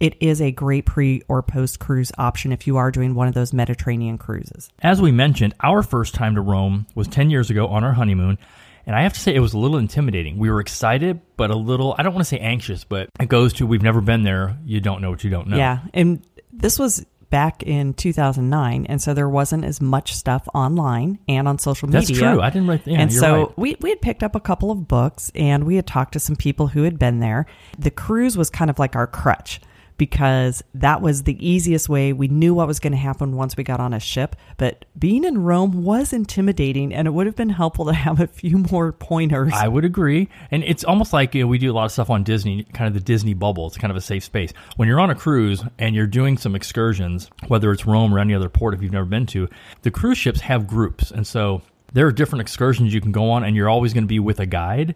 it 0.01 0.15
is 0.19 0.41
a 0.41 0.51
great 0.51 0.85
pre 0.85 1.21
or 1.29 1.41
post 1.41 1.79
cruise 1.79 2.11
option 2.17 2.51
if 2.51 2.67
you 2.67 2.75
are 2.75 2.91
doing 2.91 3.15
one 3.15 3.29
of 3.29 3.33
those 3.33 3.53
Mediterranean 3.53 4.17
cruises. 4.17 4.69
As 4.81 5.01
we 5.01 5.11
mentioned, 5.13 5.55
our 5.61 5.81
first 5.81 6.13
time 6.13 6.35
to 6.35 6.41
Rome 6.41 6.85
was 6.93 7.07
10 7.07 7.29
years 7.29 7.49
ago 7.49 7.67
on 7.67 7.85
our 7.85 7.93
honeymoon. 7.93 8.37
And 8.87 8.95
I 8.95 9.03
have 9.03 9.13
to 9.13 9.19
say, 9.19 9.35
it 9.35 9.39
was 9.41 9.53
a 9.53 9.59
little 9.59 9.77
intimidating. 9.77 10.37
We 10.37 10.49
were 10.49 10.61
excited, 10.61 11.19
but 11.35 11.51
a 11.51 11.55
little, 11.55 11.93
I 11.97 12.03
don't 12.03 12.13
want 12.13 12.25
to 12.25 12.29
say 12.29 12.39
anxious, 12.39 12.85
but 12.85 13.09
it 13.19 13.27
goes 13.27 13.51
to 13.53 13.67
we've 13.67 13.83
never 13.83 13.99
been 13.99 14.23
there. 14.23 14.57
You 14.63 14.79
don't 14.79 15.01
know 15.01 15.09
what 15.09 15.25
you 15.25 15.29
don't 15.29 15.49
know. 15.49 15.57
Yeah. 15.57 15.79
And 15.93 16.25
this 16.53 16.79
was 16.79 17.05
back 17.29 17.61
in 17.63 17.93
2009 17.93 18.85
and 18.85 19.01
so 19.01 19.13
there 19.13 19.27
wasn't 19.27 19.65
as 19.65 19.81
much 19.81 20.15
stuff 20.15 20.47
online 20.53 21.19
and 21.27 21.45
on 21.45 21.57
social 21.59 21.89
media 21.89 21.99
That's 21.99 22.17
true. 22.17 22.39
I 22.41 22.49
didn't 22.49 22.69
write. 22.69 22.87
Yeah, 22.87 23.01
and 23.01 23.11
so 23.11 23.47
right. 23.47 23.57
we, 23.57 23.77
we 23.81 23.89
had 23.89 24.01
picked 24.01 24.23
up 24.23 24.33
a 24.33 24.39
couple 24.39 24.71
of 24.71 24.87
books 24.87 25.29
and 25.35 25.65
we 25.65 25.75
had 25.75 25.85
talked 25.85 26.13
to 26.13 26.21
some 26.21 26.37
people 26.37 26.67
who 26.67 26.83
had 26.83 26.97
been 26.97 27.19
there 27.19 27.45
the 27.77 27.91
cruise 27.91 28.37
was 28.37 28.49
kind 28.49 28.69
of 28.69 28.79
like 28.79 28.95
our 28.95 29.07
crutch 29.07 29.59
because 29.97 30.63
that 30.73 31.01
was 31.01 31.23
the 31.23 31.47
easiest 31.47 31.89
way. 31.89 32.13
We 32.13 32.27
knew 32.27 32.53
what 32.53 32.67
was 32.67 32.79
going 32.79 32.91
to 32.91 32.97
happen 32.97 33.35
once 33.35 33.57
we 33.57 33.63
got 33.63 33.79
on 33.79 33.93
a 33.93 33.99
ship, 33.99 34.35
but 34.57 34.85
being 34.97 35.23
in 35.23 35.43
Rome 35.43 35.83
was 35.83 36.13
intimidating 36.13 36.93
and 36.93 37.07
it 37.07 37.11
would 37.11 37.25
have 37.25 37.35
been 37.35 37.49
helpful 37.49 37.85
to 37.85 37.93
have 37.93 38.19
a 38.19 38.27
few 38.27 38.57
more 38.71 38.91
pointers. 38.91 39.53
I 39.53 39.67
would 39.67 39.85
agree. 39.85 40.29
And 40.51 40.63
it's 40.63 40.83
almost 40.83 41.13
like 41.13 41.33
you 41.35 41.41
know, 41.41 41.47
we 41.47 41.57
do 41.57 41.71
a 41.71 41.73
lot 41.73 41.85
of 41.85 41.91
stuff 41.91 42.09
on 42.09 42.23
Disney, 42.23 42.63
kind 42.73 42.87
of 42.87 42.93
the 42.93 42.99
Disney 42.99 43.33
bubble. 43.33 43.67
It's 43.67 43.77
kind 43.77 43.91
of 43.91 43.97
a 43.97 44.01
safe 44.01 44.23
space. 44.23 44.53
When 44.75 44.87
you're 44.87 44.99
on 44.99 45.09
a 45.09 45.15
cruise 45.15 45.63
and 45.79 45.95
you're 45.95 46.07
doing 46.07 46.37
some 46.37 46.55
excursions, 46.55 47.29
whether 47.47 47.71
it's 47.71 47.85
Rome 47.85 48.13
or 48.13 48.19
any 48.19 48.33
other 48.33 48.49
port 48.49 48.73
if 48.73 48.81
you've 48.81 48.91
never 48.91 49.05
been 49.05 49.25
to, 49.27 49.49
the 49.81 49.91
cruise 49.91 50.17
ships 50.17 50.41
have 50.41 50.67
groups. 50.67 51.11
And 51.11 51.25
so 51.25 51.61
there 51.93 52.05
are 52.05 52.11
different 52.11 52.41
excursions 52.41 52.93
you 52.93 53.01
can 53.01 53.11
go 53.11 53.31
on, 53.31 53.43
and 53.43 53.55
you're 53.55 53.69
always 53.69 53.93
going 53.93 54.03
to 54.03 54.07
be 54.07 54.19
with 54.19 54.39
a 54.39 54.45
guide 54.45 54.95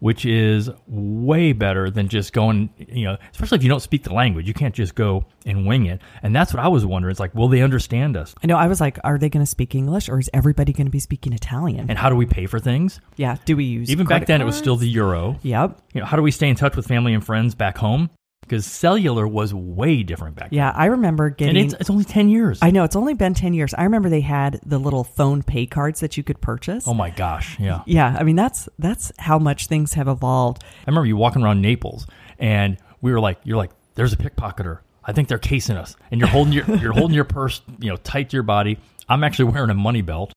which 0.00 0.24
is 0.26 0.68
way 0.86 1.52
better 1.52 1.90
than 1.90 2.08
just 2.08 2.32
going, 2.32 2.70
you 2.76 3.04
know, 3.04 3.16
especially 3.32 3.56
if 3.56 3.62
you 3.62 3.68
don't 3.68 3.80
speak 3.80 4.02
the 4.02 4.12
language. 4.12 4.48
You 4.48 4.54
can't 4.54 4.74
just 4.74 4.94
go 4.94 5.24
and 5.46 5.66
wing 5.66 5.86
it. 5.86 6.00
And 6.22 6.34
that's 6.34 6.52
what 6.52 6.62
I 6.62 6.68
was 6.68 6.84
wondering. 6.84 7.10
It's 7.10 7.20
like, 7.20 7.34
will 7.34 7.48
they 7.48 7.62
understand 7.62 8.16
us? 8.16 8.34
I 8.42 8.46
know. 8.46 8.56
I 8.56 8.66
was 8.66 8.80
like, 8.80 8.98
are 9.04 9.18
they 9.18 9.28
going 9.28 9.44
to 9.44 9.50
speak 9.50 9.74
English 9.74 10.08
or 10.08 10.18
is 10.18 10.28
everybody 10.34 10.72
going 10.72 10.86
to 10.86 10.90
be 10.90 10.98
speaking 10.98 11.32
Italian? 11.32 11.88
And 11.88 11.98
how 11.98 12.08
do 12.08 12.16
we 12.16 12.26
pay 12.26 12.46
for 12.46 12.58
things? 12.58 13.00
yeah. 13.16 13.36
Do 13.44 13.56
we 13.56 13.64
use 13.64 13.90
Even 13.90 14.06
back 14.06 14.26
then, 14.26 14.40
it 14.40 14.44
was 14.44 14.56
still 14.56 14.76
the 14.76 14.88
euro. 14.88 15.38
Yep. 15.42 15.80
You 15.94 16.00
know, 16.00 16.06
how 16.06 16.16
do 16.16 16.22
we 16.22 16.30
stay 16.30 16.48
in 16.48 16.56
touch 16.56 16.76
with 16.76 16.86
family 16.86 17.14
and 17.14 17.24
friends 17.24 17.54
back 17.54 17.78
home? 17.78 18.10
Because 18.50 18.66
cellular 18.66 19.28
was 19.28 19.54
way 19.54 20.02
different 20.02 20.34
back 20.34 20.50
then. 20.50 20.56
Yeah. 20.56 20.72
I 20.74 20.86
remember 20.86 21.30
then. 21.30 21.50
And 21.50 21.56
getting. 21.56 21.70
it's, 21.70 21.80
it's 21.82 21.90
only 21.90 22.02
10 22.02 22.28
years. 22.28 22.58
I 22.60 22.72
know 22.72 22.82
it's 22.82 22.96
only 22.96 23.14
been 23.14 23.32
10 23.32 23.54
years. 23.54 23.72
I 23.74 23.84
remember 23.84 24.08
they 24.08 24.22
had 24.22 24.58
the 24.66 24.78
little 24.78 25.04
phone 25.04 25.44
pay 25.44 25.66
cards 25.66 26.00
that 26.00 26.16
you 26.16 26.24
could 26.24 26.40
purchase. 26.40 26.88
oh 26.88 26.94
my 26.94 27.10
gosh. 27.10 27.60
Yeah. 27.60 27.82
Yeah, 27.86 28.16
I 28.18 28.24
mean 28.24 28.34
that's 28.34 28.68
that's 28.76 29.12
how 29.18 29.38
much 29.38 29.68
things 29.68 29.94
have 29.94 30.08
evolved. 30.08 30.64
I 30.64 30.90
remember 30.90 31.06
you 31.06 31.16
walking 31.16 31.44
around 31.44 31.62
Naples 31.62 32.08
and 32.40 32.76
we 33.00 33.12
were 33.12 33.20
like, 33.20 33.38
you're 33.44 33.56
like, 33.56 33.70
there's 33.94 34.12
a 34.12 34.16
pickpocketer. 34.16 34.80
I 35.04 35.12
think 35.12 35.28
they're 35.28 35.38
casing 35.38 35.76
us. 35.76 35.94
And 36.10 36.20
you're 36.20 36.28
holding 36.28 36.52
your 36.52 36.64
you're 36.80 36.92
holding 36.92 37.14
your 37.14 37.24
purse, 37.24 37.62
you 37.78 37.88
know, 37.88 37.96
tight 37.98 38.30
to 38.30 38.36
your 38.36 38.42
body. 38.42 38.80
I'm 39.08 39.22
actually 39.22 39.52
wearing 39.52 39.70
a 39.70 39.74
money 39.74 40.02
belt. 40.02 40.32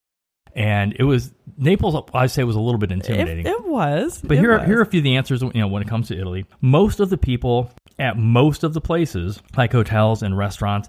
And 0.55 0.95
it 0.99 1.03
was 1.03 1.33
Naples 1.57 1.95
I 2.13 2.27
say 2.27 2.43
was 2.43 2.55
a 2.55 2.59
little 2.59 2.77
bit 2.79 2.91
It, 2.91 2.95
intimidating. 2.95 3.45
it 3.47 3.65
was. 3.65 4.21
But 4.21 4.37
It 4.37 4.41
here, 4.41 4.57
was. 4.57 4.67
here 4.67 4.79
are 4.79 4.81
a 4.81 4.85
few 4.85 4.99
of 4.99 5.03
the 5.03 5.15
answers. 5.15 5.41
You 5.41 5.51
know, 5.55 5.67
when 5.67 5.81
it 5.81 5.87
comes 5.87 6.07
to 6.09 6.17
Italy, 6.17 6.45
most 6.61 6.99
of 6.99 7.09
the 7.09 7.17
people 7.17 7.71
at 7.99 8.17
most 8.17 8.63
of 8.63 8.73
the 8.73 8.81
places, 8.81 9.41
like 9.57 9.71
hotels 9.71 10.23
and 10.23 10.37
restaurants, 10.37 10.87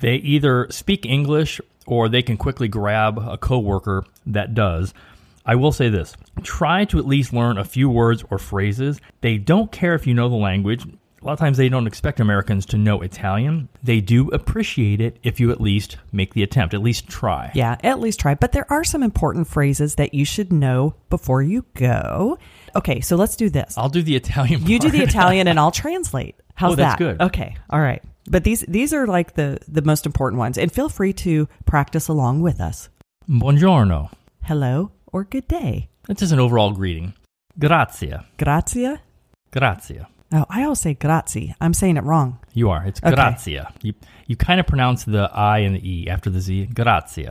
they 0.00 0.16
either 0.16 0.66
speak 0.70 1.04
English 1.06 1.60
or 1.86 2.08
they 2.08 2.22
can 2.22 2.36
quickly 2.36 2.68
grab 2.68 3.18
a 3.18 3.36
coworker 3.38 4.04
that 4.26 4.54
does. 4.54 4.92
I 5.46 5.54
will 5.54 5.72
say 5.72 5.88
this: 5.88 6.14
try 6.42 6.84
to 6.86 6.98
at 6.98 7.06
least 7.06 7.32
learn 7.32 7.56
a 7.56 7.64
few 7.64 7.88
words 7.88 8.22
or 8.30 8.38
phrases. 8.38 9.00
They 9.22 9.38
don't 9.38 9.72
care 9.72 9.94
if 9.94 10.06
you 10.06 10.12
know 10.14 10.28
the 10.28 10.36
language. 10.36 10.84
A 11.20 11.24
lot 11.24 11.32
of 11.32 11.38
times 11.38 11.56
they 11.56 11.68
don't 11.68 11.86
expect 11.86 12.20
Americans 12.20 12.64
to 12.66 12.76
know 12.78 13.00
Italian. 13.00 13.68
They 13.82 14.00
do 14.00 14.28
appreciate 14.28 15.00
it 15.00 15.18
if 15.22 15.40
you 15.40 15.50
at 15.50 15.60
least 15.60 15.96
make 16.12 16.34
the 16.34 16.42
attempt, 16.42 16.74
at 16.74 16.80
least 16.82 17.08
try. 17.08 17.50
Yeah, 17.54 17.76
at 17.82 17.98
least 18.00 18.20
try. 18.20 18.34
But 18.34 18.52
there 18.52 18.70
are 18.72 18.84
some 18.84 19.02
important 19.02 19.48
phrases 19.48 19.96
that 19.96 20.14
you 20.14 20.24
should 20.24 20.52
know 20.52 20.94
before 21.10 21.42
you 21.42 21.64
go. 21.74 22.38
Okay, 22.76 23.00
so 23.00 23.16
let's 23.16 23.34
do 23.36 23.50
this. 23.50 23.76
I'll 23.76 23.88
do 23.88 24.02
the 24.02 24.14
Italian. 24.16 24.64
You 24.66 24.78
do 24.78 24.90
the. 24.90 25.02
Italian 25.08 25.48
and 25.48 25.58
I'll 25.58 25.70
translate. 25.72 26.36
How's 26.54 26.72
Oh, 26.72 26.76
that's 26.76 26.92
that? 26.94 26.98
good. 26.98 27.20
Okay. 27.20 27.56
All 27.70 27.80
right. 27.80 28.02
But 28.30 28.44
these 28.44 28.60
these 28.68 28.92
are 28.92 29.06
like 29.06 29.34
the 29.34 29.58
the 29.66 29.82
most 29.82 30.04
important 30.06 30.38
ones. 30.38 30.58
And 30.58 30.70
feel 30.70 30.88
free 30.88 31.12
to 31.14 31.48
practice 31.64 32.08
along 32.08 32.42
with 32.42 32.60
us. 32.60 32.88
Buongiorno. 33.28 34.10
Hello 34.44 34.90
or 35.12 35.24
good 35.24 35.48
day. 35.48 35.88
That's 36.06 36.20
just 36.20 36.32
an 36.32 36.38
overall 36.40 36.72
greeting. 36.72 37.14
Grazie. 37.58 38.14
Grazia. 38.38 39.00
Grazie. 39.50 40.00
Oh, 40.32 40.44
I 40.50 40.62
always 40.64 40.80
say 40.80 40.94
grazie. 40.94 41.54
I'm 41.60 41.72
saying 41.72 41.96
it 41.96 42.04
wrong. 42.04 42.38
You 42.52 42.70
are. 42.70 42.84
It's 42.86 43.00
Okay. 43.02 43.14
grazie. 43.14 43.60
You 43.82 43.94
you 44.26 44.36
kind 44.36 44.60
of 44.60 44.66
pronounce 44.66 45.04
the 45.04 45.30
I 45.32 45.58
and 45.60 45.76
the 45.76 45.90
E 45.90 46.08
after 46.08 46.28
the 46.28 46.40
Z. 46.40 46.66
Grazie. 46.74 47.28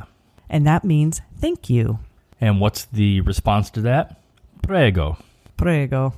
And 0.49 0.65
that 0.65 0.83
means 0.83 1.21
thank 1.39 1.69
you. 1.69 1.99
And 2.41 2.59
what's 2.59 2.85
the 2.85 3.21
response 3.21 3.69
to 3.71 3.81
that? 3.81 4.19
Prego. 4.63 5.17
Prego. 5.57 6.13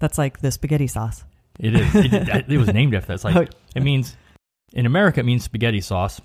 That's 0.00 0.18
like 0.18 0.40
the 0.40 0.50
spaghetti 0.50 0.86
sauce. 0.86 1.24
It 1.58 1.74
is. 1.74 1.94
It, 1.94 2.44
it 2.48 2.58
was 2.58 2.72
named 2.72 2.94
after 2.94 3.08
that. 3.08 3.14
It's 3.14 3.24
like 3.24 3.50
it 3.74 3.82
means 3.82 4.16
in 4.74 4.84
America 4.84 5.20
it 5.20 5.26
means 5.26 5.44
spaghetti 5.44 5.80
sauce, 5.80 6.20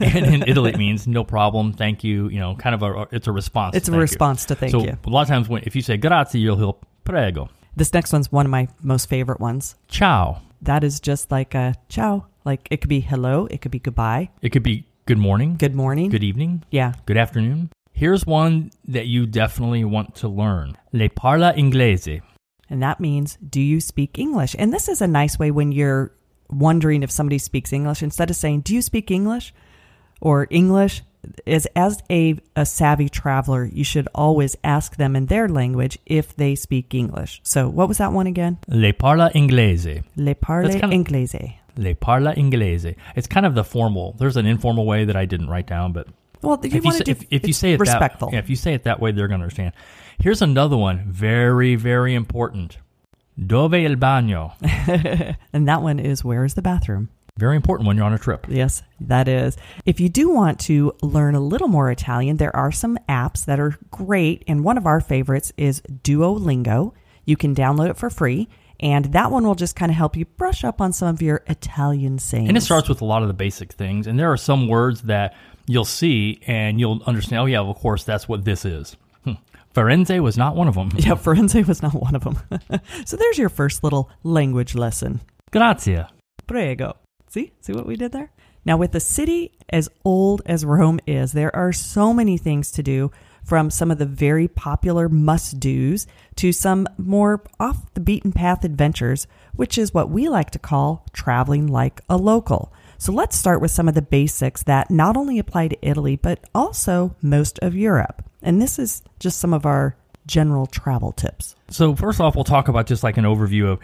and 0.00 0.24
in 0.26 0.42
Italy 0.46 0.70
it 0.72 0.78
means 0.86 1.06
no 1.06 1.22
problem, 1.22 1.72
thank 1.74 2.02
you. 2.02 2.28
You 2.28 2.40
know, 2.40 2.56
kind 2.56 2.74
of 2.74 2.82
a 2.82 3.06
it's 3.14 3.26
a 3.28 3.32
response. 3.32 3.76
It's 3.76 3.86
to 3.86 3.92
a 3.92 3.92
thank 3.92 3.98
you. 3.98 4.02
response 4.02 4.44
to 4.46 4.54
thank 4.54 4.72
so 4.72 4.82
you. 4.84 4.96
a 5.04 5.10
lot 5.10 5.22
of 5.22 5.28
times 5.28 5.48
when 5.50 5.62
if 5.64 5.76
you 5.76 5.82
say 5.82 5.96
grazie, 5.98 6.40
you'll 6.40 6.56
hear 6.56 6.72
prego. 7.04 7.50
This 7.78 7.94
next 7.94 8.12
one's 8.12 8.32
one 8.32 8.44
of 8.44 8.50
my 8.50 8.66
most 8.82 9.08
favorite 9.08 9.38
ones. 9.38 9.76
Ciao. 9.86 10.42
That 10.62 10.82
is 10.82 10.98
just 10.98 11.30
like 11.30 11.54
a 11.54 11.76
ciao. 11.88 12.26
Like 12.44 12.66
it 12.72 12.80
could 12.80 12.88
be 12.88 12.98
hello, 12.98 13.46
it 13.52 13.60
could 13.60 13.70
be 13.70 13.78
goodbye, 13.78 14.30
It 14.42 14.50
could 14.50 14.64
be 14.64 14.88
good 15.06 15.18
morning, 15.18 15.54
good 15.56 15.76
morning. 15.76 16.10
good 16.10 16.24
evening, 16.24 16.64
Yeah. 16.72 16.94
good 17.06 17.16
afternoon. 17.16 17.70
Here's 17.92 18.26
one 18.26 18.72
that 18.88 19.06
you 19.06 19.26
definitely 19.26 19.84
want 19.84 20.16
to 20.16 20.28
learn. 20.28 20.76
Le 20.92 21.08
parla 21.08 21.54
inglese. 21.56 22.20
And 22.68 22.82
that 22.82 22.98
means, 22.98 23.38
do 23.48 23.60
you 23.60 23.80
speak 23.80 24.18
English? 24.18 24.56
And 24.58 24.72
this 24.72 24.88
is 24.88 25.00
a 25.00 25.06
nice 25.06 25.38
way 25.38 25.52
when 25.52 25.70
you're 25.70 26.10
wondering 26.50 27.04
if 27.04 27.12
somebody 27.12 27.38
speaks 27.38 27.72
English, 27.72 28.02
instead 28.02 28.28
of 28.28 28.34
saying, 28.36 28.62
do 28.62 28.74
you 28.74 28.82
speak 28.82 29.10
English 29.12 29.54
or 30.20 30.48
English, 30.50 31.02
is 31.46 31.66
as 31.74 32.02
a, 32.10 32.36
a 32.56 32.64
savvy 32.64 33.08
traveler, 33.08 33.64
you 33.64 33.84
should 33.84 34.08
always 34.14 34.56
ask 34.64 34.96
them 34.96 35.16
in 35.16 35.26
their 35.26 35.48
language 35.48 35.98
if 36.06 36.34
they 36.36 36.54
speak 36.54 36.94
English. 36.94 37.40
So, 37.42 37.68
what 37.68 37.88
was 37.88 37.98
that 37.98 38.12
one 38.12 38.26
again? 38.26 38.58
Le 38.68 38.92
parla 38.92 39.30
inglese. 39.34 40.02
Le 40.16 40.34
parle 40.34 40.68
That's 40.68 40.80
kinda- 40.80 40.94
inglese. 40.94 41.54
Le 41.76 41.94
parla 41.94 42.34
inglese. 42.34 42.94
It's 43.16 43.26
kind 43.26 43.46
of 43.46 43.54
the 43.54 43.64
formal. 43.64 44.14
There's 44.18 44.36
an 44.36 44.46
informal 44.46 44.84
way 44.86 45.04
that 45.04 45.16
I 45.16 45.26
didn't 45.26 45.48
write 45.48 45.66
down, 45.66 45.92
but 45.92 46.08
Well, 46.42 46.58
you 46.62 46.68
if 46.68 46.74
you, 46.74 46.80
want 46.82 46.96
say, 46.98 47.04
do 47.04 47.10
if, 47.12 47.24
if 47.30 47.46
you 47.46 47.52
say 47.52 47.72
it 47.72 47.80
respectful. 47.80 48.30
that 48.30 48.34
yeah, 48.34 48.40
if 48.40 48.50
you 48.50 48.56
say 48.56 48.74
it 48.74 48.84
that 48.84 49.00
way, 49.00 49.12
they're 49.12 49.28
going 49.28 49.40
to 49.40 49.44
understand. 49.44 49.72
Here's 50.20 50.42
another 50.42 50.76
one, 50.76 51.04
very 51.10 51.76
very 51.76 52.14
important. 52.14 52.78
Dove 53.38 53.74
il 53.74 53.94
bagno? 53.96 54.54
and 55.52 55.68
that 55.68 55.80
one 55.82 56.00
is 56.00 56.24
where 56.24 56.44
is 56.44 56.54
the 56.54 56.62
bathroom? 56.62 57.08
Very 57.38 57.54
important 57.54 57.86
when 57.86 57.96
you're 57.96 58.04
on 58.04 58.12
a 58.12 58.18
trip. 58.18 58.46
Yes, 58.48 58.82
that 58.98 59.28
is. 59.28 59.56
If 59.86 60.00
you 60.00 60.08
do 60.08 60.28
want 60.28 60.58
to 60.62 60.92
learn 61.02 61.36
a 61.36 61.40
little 61.40 61.68
more 61.68 61.88
Italian, 61.88 62.36
there 62.36 62.54
are 62.54 62.72
some 62.72 62.98
apps 63.08 63.44
that 63.44 63.60
are 63.60 63.78
great, 63.92 64.42
and 64.48 64.64
one 64.64 64.76
of 64.76 64.86
our 64.86 65.00
favorites 65.00 65.52
is 65.56 65.80
Duolingo. 65.82 66.94
You 67.24 67.36
can 67.36 67.54
download 67.54 67.90
it 67.90 67.96
for 67.96 68.10
free, 68.10 68.48
and 68.80 69.04
that 69.12 69.30
one 69.30 69.46
will 69.46 69.54
just 69.54 69.76
kind 69.76 69.88
of 69.88 69.94
help 69.96 70.16
you 70.16 70.24
brush 70.24 70.64
up 70.64 70.80
on 70.80 70.92
some 70.92 71.14
of 71.14 71.22
your 71.22 71.44
Italian 71.46 72.18
sayings. 72.18 72.48
And 72.48 72.58
it 72.58 72.62
starts 72.62 72.88
with 72.88 73.02
a 73.02 73.04
lot 73.04 73.22
of 73.22 73.28
the 73.28 73.34
basic 73.34 73.72
things, 73.72 74.08
and 74.08 74.18
there 74.18 74.32
are 74.32 74.36
some 74.36 74.66
words 74.66 75.02
that 75.02 75.36
you'll 75.68 75.84
see 75.84 76.40
and 76.48 76.80
you'll 76.80 77.04
understand. 77.06 77.42
Oh 77.42 77.46
yeah, 77.46 77.60
of 77.60 77.76
course 77.76 78.02
that's 78.02 78.28
what 78.28 78.44
this 78.44 78.64
is. 78.64 78.96
Hmm. 79.22 79.34
Firenze 79.76 80.20
was 80.20 80.36
not 80.36 80.56
one 80.56 80.66
of 80.66 80.74
them. 80.74 80.90
Yeah, 80.96 81.12
Firenze 81.14 81.68
was 81.68 81.82
not 81.82 81.94
one 81.94 82.16
of 82.16 82.24
them. 82.24 82.40
so 83.04 83.16
there's 83.16 83.38
your 83.38 83.48
first 83.48 83.84
little 83.84 84.10
language 84.24 84.74
lesson. 84.74 85.20
Grazie. 85.52 86.04
Prego. 86.48 86.96
See? 87.28 87.52
See 87.60 87.72
what 87.72 87.86
we 87.86 87.96
did 87.96 88.12
there? 88.12 88.30
Now, 88.64 88.76
with 88.76 88.94
a 88.94 89.00
city 89.00 89.52
as 89.70 89.88
old 90.04 90.42
as 90.46 90.64
Rome 90.64 91.00
is, 91.06 91.32
there 91.32 91.54
are 91.54 91.72
so 91.72 92.12
many 92.12 92.36
things 92.36 92.70
to 92.72 92.82
do 92.82 93.10
from 93.44 93.70
some 93.70 93.90
of 93.90 93.96
the 93.96 94.04
very 94.04 94.46
popular 94.46 95.08
must 95.08 95.58
do's 95.58 96.06
to 96.36 96.52
some 96.52 96.86
more 96.98 97.42
off 97.58 97.94
the 97.94 98.00
beaten 98.00 98.30
path 98.30 98.62
adventures, 98.62 99.26
which 99.54 99.78
is 99.78 99.94
what 99.94 100.10
we 100.10 100.28
like 100.28 100.50
to 100.50 100.58
call 100.58 101.06
traveling 101.12 101.66
like 101.66 102.02
a 102.10 102.16
local. 102.16 102.72
So 102.98 103.12
let's 103.12 103.38
start 103.38 103.60
with 103.60 103.70
some 103.70 103.88
of 103.88 103.94
the 103.94 104.02
basics 104.02 104.64
that 104.64 104.90
not 104.90 105.16
only 105.16 105.38
apply 105.38 105.68
to 105.68 105.78
Italy, 105.80 106.16
but 106.16 106.40
also 106.54 107.16
most 107.22 107.58
of 107.60 107.74
Europe. 107.74 108.22
And 108.42 108.60
this 108.60 108.78
is 108.78 109.02
just 109.18 109.38
some 109.38 109.54
of 109.54 109.64
our 109.64 109.96
general 110.26 110.66
travel 110.66 111.12
tips. 111.12 111.56
So 111.70 111.94
first 111.94 112.20
off, 112.20 112.34
we'll 112.34 112.44
talk 112.44 112.68
about 112.68 112.86
just 112.86 113.02
like 113.02 113.16
an 113.16 113.24
overview 113.24 113.68
of 113.72 113.80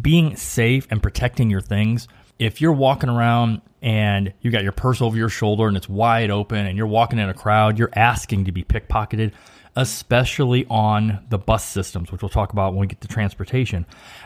being 0.00 0.36
safe 0.36 0.86
and 0.90 1.02
protecting 1.02 1.50
your 1.50 1.60
things. 1.60 2.08
If 2.40 2.62
you're 2.62 2.72
walking 2.72 3.10
around 3.10 3.60
and 3.82 4.32
you 4.40 4.50
got 4.50 4.62
your 4.62 4.72
purse 4.72 5.02
over 5.02 5.14
your 5.14 5.28
shoulder 5.28 5.68
and 5.68 5.76
it's 5.76 5.90
wide 5.90 6.30
open 6.30 6.66
and 6.66 6.74
you're 6.76 6.86
walking 6.86 7.18
in 7.18 7.28
a 7.28 7.34
crowd, 7.34 7.78
you're 7.78 7.90
asking 7.94 8.46
to 8.46 8.52
be 8.52 8.64
pickpocketed, 8.64 9.32
especially 9.76 10.64
on 10.70 11.22
the 11.28 11.36
bus 11.36 11.62
systems, 11.64 12.10
which 12.10 12.22
we'll 12.22 12.30
talk 12.30 12.52
about 12.52 12.72
when 12.72 12.80
we 12.80 12.86
get 12.86 13.02
to 13.02 13.08
transportation. 13.08 13.84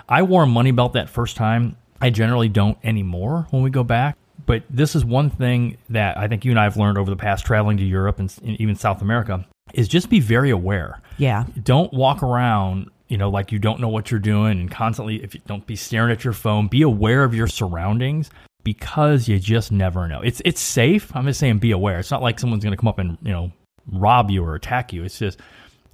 I 0.08 0.22
wore 0.22 0.44
a 0.44 0.46
money 0.46 0.70
belt 0.70 0.92
that 0.92 1.08
first 1.08 1.36
time. 1.36 1.76
I 2.00 2.10
generally 2.10 2.48
don't 2.48 2.78
anymore 2.84 3.48
when 3.50 3.62
we 3.64 3.70
go 3.70 3.82
back. 3.82 4.16
But 4.46 4.62
this 4.70 4.94
is 4.94 5.04
one 5.04 5.28
thing 5.28 5.76
that 5.90 6.16
I 6.16 6.28
think 6.28 6.44
you 6.44 6.52
and 6.52 6.60
I 6.60 6.64
have 6.64 6.76
learned 6.76 6.98
over 6.98 7.10
the 7.10 7.16
past 7.16 7.44
traveling 7.44 7.78
to 7.78 7.84
Europe 7.84 8.20
and, 8.20 8.32
and 8.44 8.60
even 8.60 8.76
South 8.76 9.02
America 9.02 9.44
is 9.72 9.88
just 9.88 10.08
be 10.08 10.20
very 10.20 10.50
aware 10.50 11.00
Yeah. 11.16 11.46
don't 11.62 11.92
walk 11.92 12.22
around 12.22 12.90
you 13.08 13.16
know 13.18 13.28
like 13.30 13.52
you 13.52 13.58
don't 13.58 13.80
know 13.80 13.88
what 13.88 14.10
you're 14.10 14.20
doing 14.20 14.58
and 14.60 14.70
constantly 14.70 15.22
if 15.22 15.34
you 15.34 15.40
don't 15.46 15.66
be 15.66 15.76
staring 15.76 16.10
at 16.10 16.24
your 16.24 16.32
phone 16.32 16.68
be 16.68 16.82
aware 16.82 17.22
of 17.24 17.34
your 17.34 17.46
surroundings 17.46 18.30
because 18.64 19.28
you 19.28 19.38
just 19.38 19.70
never 19.70 20.08
know 20.08 20.20
it's 20.22 20.40
it's 20.44 20.60
safe 20.60 21.14
i'm 21.14 21.26
just 21.26 21.38
saying 21.38 21.58
be 21.58 21.70
aware 21.70 21.98
it's 21.98 22.10
not 22.10 22.22
like 22.22 22.38
someone's 22.40 22.64
going 22.64 22.72
to 22.72 22.76
come 22.80 22.88
up 22.88 22.98
and 22.98 23.18
you 23.22 23.30
know 23.32 23.52
rob 23.92 24.30
you 24.30 24.42
or 24.42 24.54
attack 24.54 24.92
you 24.92 25.04
it's 25.04 25.18
just 25.18 25.38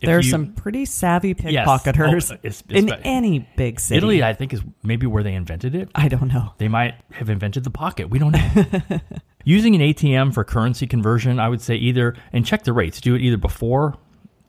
if 0.00 0.06
There 0.06 0.16
are 0.16 0.20
you- 0.20 0.30
some 0.30 0.52
pretty 0.54 0.84
savvy 0.86 1.34
Yes. 1.44 1.66
pickpocketers 1.68 2.30
Oh, 2.32 2.34
it's- 2.42 2.62
in 2.68 2.86
it's- 2.88 3.00
any 3.04 3.40
big 3.56 3.80
city. 3.80 3.98
italy 3.98 4.22
i 4.22 4.32
think 4.32 4.54
is 4.54 4.62
maybe 4.84 5.06
where 5.06 5.22
they 5.24 5.34
invented 5.34 5.74
it 5.74 5.88
I 5.96 6.08
don't 6.08 6.28
know. 6.28 6.54
they 6.58 6.68
might 6.68 6.94
have 7.12 7.28
invented 7.28 7.64
the 7.64 7.70
pocket. 7.70 8.08
We 8.08 8.18
don't 8.20 8.32
know. 8.32 9.00
Using 9.44 9.74
an 9.74 9.80
ATM 9.80 10.32
for 10.34 10.44
currency 10.44 10.86
conversion, 10.86 11.40
I 11.40 11.48
would 11.48 11.62
say 11.62 11.74
either, 11.74 12.14
and 12.32 12.44
check 12.44 12.62
the 12.64 12.74
rates. 12.74 13.00
Do 13.00 13.14
it 13.14 13.22
either 13.22 13.38
before 13.38 13.96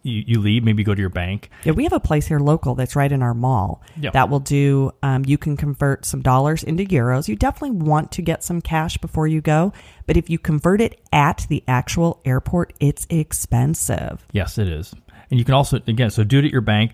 you, 0.03 0.24
you 0.25 0.39
leave, 0.39 0.63
maybe 0.63 0.84
go 0.84 0.96
to 0.96 1.00
your 1.00 1.10
bank. 1.10 1.50
Yeah, 1.63 1.74
we 1.74 1.84
have 1.84 1.93
a 1.93 2.00
place 2.00 2.25
here 2.27 2.39
local 2.39 2.75
that's 2.75 2.96
right 2.96 3.12
in 3.12 3.22
our 3.22 3.34
mall 3.34 3.81
Yeah. 4.00 4.12
that 4.12 4.29
will 4.29 4.39
do. 4.39 4.91
Um, 5.03 5.24
you 5.25 5.38
can 5.38 5.58
convert 5.58 6.05
some 6.05 6.22
dollars 6.22 6.63
into 6.63 6.84
euros. 6.86 7.27
You 7.27 7.36
definitely 7.36 7.77
want 7.77 8.12
to 8.13 8.22
get 8.22 8.43
some 8.43 8.62
cash 8.62 8.98
before 8.98 9.27
you 9.27 9.41
go, 9.41 9.74
but 10.08 10.17
if 10.17 10.29
you 10.29 10.39
convert 10.39 10.81
it 10.81 11.00
at 11.13 11.46
the 11.50 11.63
actual 11.67 12.20
airport, 12.25 12.74
it's 12.79 13.05
expensive. 13.10 14.25
Yes, 14.31 14.58
it 14.58 14.67
is. 14.67 14.93
And 15.29 15.39
you 15.39 15.46
can 15.46 15.53
also, 15.53 15.77
again, 15.88 16.10
so 16.12 16.24
do 16.24 16.39
it 16.39 16.46
at 16.46 16.51
your 16.51 16.62
bank. 16.62 16.93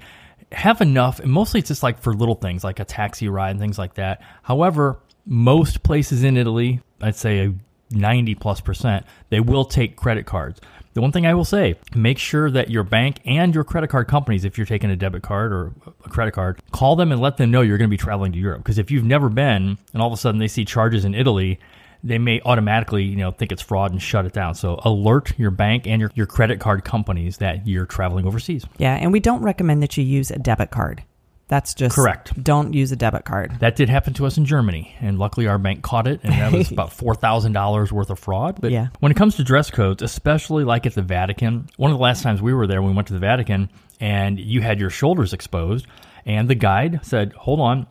Have 0.52 0.82
enough, 0.82 1.20
and 1.20 1.32
mostly 1.32 1.60
it's 1.60 1.68
just 1.68 1.84
like 1.84 2.00
for 2.00 2.14
little 2.14 2.36
things 2.36 2.64
like 2.64 2.80
a 2.80 2.86
taxi 2.86 3.28
ride 3.28 3.52
and 3.52 3.60
things 3.60 3.78
like 3.78 3.96
that. 3.96 4.22
However, 4.44 5.00
most 5.26 5.84
places 5.84 6.24
in 6.24 6.38
Italy, 6.38 6.82
I'd 7.02 7.16
say 7.16 7.54
90 7.92 8.36
plus 8.36 8.62
percent, 8.62 9.06
they 9.30 9.40
will 9.42 9.66
take 9.66 9.96
credit 9.98 10.26
cards. 10.26 10.62
The 10.98 11.02
one 11.02 11.12
thing 11.12 11.28
I 11.28 11.36
will 11.36 11.46
say, 11.46 11.76
make 11.94 12.18
sure 12.18 12.50
that 12.50 12.72
your 12.72 12.82
bank 12.82 13.20
and 13.24 13.54
your 13.54 13.64
credit 13.64 13.92
card 13.92 14.08
companies, 14.08 14.44
if 14.46 14.58
you're 14.58 14.66
taking 14.66 14.90
a 14.90 14.96
debit 14.96 15.22
card 15.22 15.54
or 15.54 15.72
a 16.04 16.10
credit 16.10 16.32
card, 16.32 16.60
call 16.72 16.96
them 16.96 17.12
and 17.12 17.22
let 17.22 17.38
them 17.38 17.52
know 17.52 17.62
you're 17.62 17.78
going 17.78 17.88
to 17.88 17.94
be 17.94 17.98
traveling 17.98 18.32
to 18.32 18.40
Europe. 18.40 18.64
Because 18.64 18.80
if 18.80 18.90
you've 18.90 19.04
never 19.04 19.30
been 19.30 19.78
and 19.94 20.02
all 20.02 20.08
of 20.08 20.14
a 20.14 20.18
sudden 20.18 20.40
they 20.40 20.48
see 20.48 20.66
charges 20.66 21.06
in 21.06 21.14
Italy, 21.14 21.60
they 22.04 22.18
may 22.18 22.42
automatically, 22.42 23.04
you 23.04 23.16
know, 23.16 23.30
think 23.30 23.52
it's 23.52 23.62
fraud 23.62 23.92
and 23.92 24.02
shut 24.02 24.26
it 24.26 24.34
down. 24.34 24.56
So 24.56 24.80
alert 24.84 25.38
your 25.38 25.52
bank 25.52 25.86
and 25.86 26.02
your, 26.02 26.10
your 26.16 26.26
credit 26.26 26.60
card 26.60 26.84
companies 26.84 27.38
that 27.38 27.68
you're 27.68 27.86
traveling 27.86 28.26
overseas. 28.26 28.66
Yeah, 28.80 28.96
and 28.96 29.14
we 29.14 29.20
don't 29.20 29.44
recommend 29.44 29.84
that 29.84 29.98
you 29.98 30.04
use 30.04 30.32
a 30.32 30.40
debit 30.40 30.72
card. 30.72 31.04
That's 31.50 31.74
just 31.74 31.96
Correct. 31.96 32.42
Don't 32.44 32.74
use 32.74 32.92
a 32.92 32.98
debit 32.98 33.24
card. 33.24 33.60
That 33.60 33.76
did 33.78 33.88
happen 33.90 34.14
to 34.16 34.26
us 34.26 34.38
in 34.38 34.44
Germany, 34.46 34.94
and 35.00 35.18
luckily 35.18 35.48
our 35.48 35.58
bank 35.58 35.82
caught 35.82 36.06
it, 36.08 36.20
and 36.24 36.34
that 36.34 36.52
was 36.52 36.72
about 36.74 36.92
four 36.92 37.16
thousand 37.16 37.54
dollars 37.54 37.92
worth 37.92 38.10
of 38.10 38.20
fraud. 38.20 38.60
But 38.60 38.72
Yeah. 38.72 38.88
when 39.00 39.12
it 39.12 39.16
comes 39.16 39.36
to 39.38 39.44
dress 39.46 39.72
codes, 39.72 40.02
especially 40.04 40.66
like 40.66 40.86
at 40.86 40.94
the 40.94 41.02
Vatican, 41.02 41.70
one 41.78 41.90
of 41.92 41.98
the 41.98 42.04
last 42.04 42.22
times 42.22 42.42
we 42.42 42.54
were 42.54 42.68
there, 42.68 42.82
we 42.82 42.92
went 42.92 43.08
to 43.08 43.14
the 43.14 43.20
Vatican, 43.20 43.70
and 44.02 44.38
you 44.40 44.62
had 44.62 44.80
your 44.80 44.90
shoulders 44.90 45.32
exposed, 45.32 45.88
and 46.26 46.50
the 46.50 46.56
guide 46.56 47.00
said, 47.04 47.32
"Hold 47.34 47.62
on," 47.62 47.88